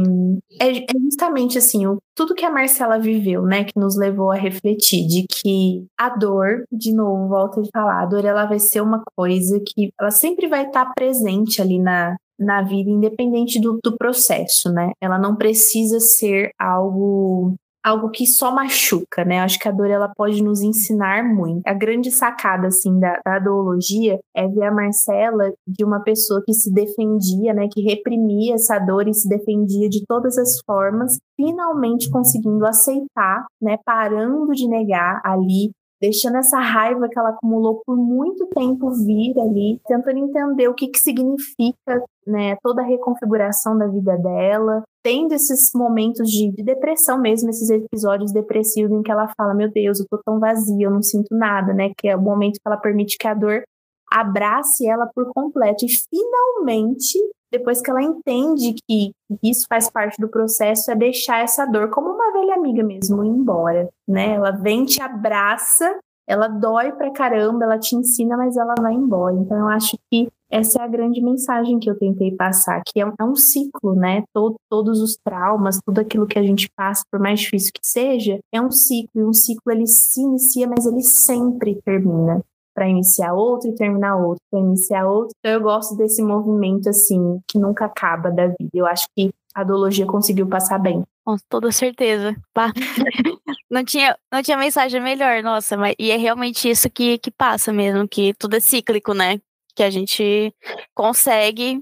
[0.59, 1.83] é, é justamente assim,
[2.15, 6.65] tudo que a Marcela viveu, né, que nos levou a refletir de que a dor,
[6.71, 10.47] de novo, volto a falar, a dor ela vai ser uma coisa que ela sempre
[10.47, 14.91] vai estar presente ali na, na vida, independente do, do processo, né?
[15.01, 17.55] Ela não precisa ser algo
[17.85, 19.41] algo que só machuca, né?
[19.41, 21.61] Acho que a dor ela pode nos ensinar muito.
[21.67, 26.51] A grande sacada assim da, da doologia é ver a Marcela de uma pessoa que
[26.51, 32.09] se defendia, né, que reprimia essa dor e se defendia de todas as formas, finalmente
[32.09, 35.69] conseguindo aceitar, né, parando de negar ali
[36.05, 40.87] deixando essa raiva que ela acumulou por muito tempo vir ali, tentando entender o que,
[40.87, 47.19] que significa né, toda a reconfiguração da vida dela, tendo esses momentos de, de, depressão
[47.19, 50.91] mesmo, esses episódios depressivos em que ela fala, meu Deus, eu tô tão vazia, eu
[50.91, 51.91] não sinto nada, né?
[51.97, 53.63] Que é o momento que ela permite que a dor
[54.11, 55.85] abrace ela por completo.
[55.85, 57.17] E finalmente,
[57.57, 62.09] depois que ela entende que isso faz parte do processo, é deixar essa dor como
[62.09, 64.33] uma velha amiga mesmo, ir embora, né?
[64.33, 69.35] Ela vem, te abraça, ela dói pra caramba, ela te ensina, mas ela vai embora.
[69.35, 73.05] Então eu acho que essa é a grande mensagem que eu tentei passar, que é
[73.05, 74.23] um, é um ciclo, né?
[74.33, 78.39] Todo, todos os traumas, tudo aquilo que a gente passa, por mais difícil que seja,
[78.53, 82.41] é um ciclo, e um ciclo ele se inicia, mas ele sempre termina
[82.75, 85.33] para iniciar outro e terminar outro, para iniciar outro.
[85.39, 88.69] Então eu gosto desse movimento assim, que nunca acaba da vida.
[88.73, 91.01] Eu acho que a duologia conseguiu passar bem.
[91.23, 92.35] Com toda certeza.
[93.71, 97.71] não, tinha, não tinha mensagem melhor, nossa, mas e é realmente isso que, que passa
[97.71, 99.39] mesmo, que tudo é cíclico, né?
[99.73, 100.53] Que a gente
[100.93, 101.81] consegue,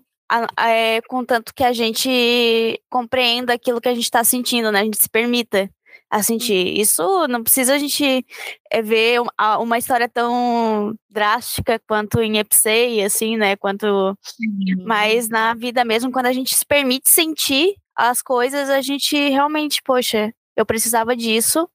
[0.58, 4.82] é, contanto que a gente compreenda aquilo que a gente está sentindo, né?
[4.82, 5.70] A gente se permita
[6.14, 6.80] a sentir.
[6.80, 8.24] Isso não precisa a gente
[8.70, 9.20] eh, ver
[9.60, 13.56] uma história tão drástica quanto em Epsei, assim, né?
[13.56, 13.86] Quanto.
[13.86, 14.86] Uhum.
[14.86, 19.82] Mas na vida mesmo, quando a gente se permite sentir as coisas, a gente realmente,
[19.84, 21.68] poxa, eu precisava disso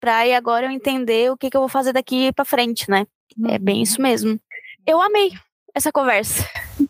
[0.00, 3.06] pra e agora eu entender o que, que eu vou fazer daqui para frente, né?
[3.38, 3.48] Uhum.
[3.48, 4.08] É bem isso uhum.
[4.08, 4.40] mesmo.
[4.84, 5.30] Eu amei
[5.72, 6.44] essa conversa.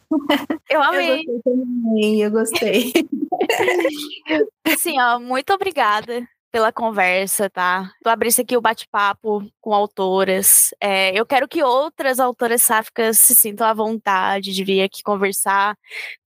[0.70, 1.20] Eu amei.
[1.20, 2.92] Eu gostei também, eu gostei.
[4.64, 7.90] Assim, ó, muito obrigada pela conversa, tá?
[8.00, 10.72] Tu abrisse aqui o bate-papo com autoras.
[10.80, 15.76] É, eu quero que outras autoras sáficas se sintam à vontade de vir aqui conversar,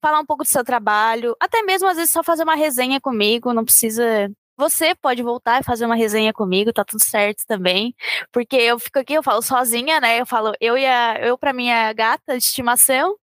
[0.02, 3.54] falar um pouco do seu trabalho, até mesmo às vezes só fazer uma resenha comigo,
[3.54, 7.94] não precisa você pode voltar e fazer uma resenha comigo, tá tudo certo também.
[8.30, 10.20] Porque eu fico aqui, eu falo sozinha, né?
[10.20, 13.16] Eu falo eu e a, eu para minha gata de estimação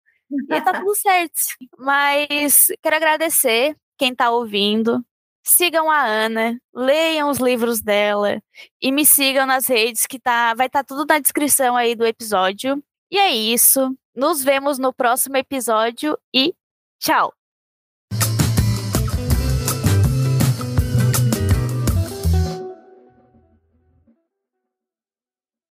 [0.50, 1.34] e tá tudo certo.
[1.78, 5.05] Mas quero agradecer quem tá ouvindo.
[5.47, 8.42] Sigam a Ana, leiam os livros dela
[8.80, 12.07] e me sigam nas redes que tá, vai estar tá tudo na descrição aí do
[12.07, 12.82] episódio.
[13.11, 13.95] E é isso.
[14.16, 16.55] Nos vemos no próximo episódio e
[16.99, 17.32] tchau.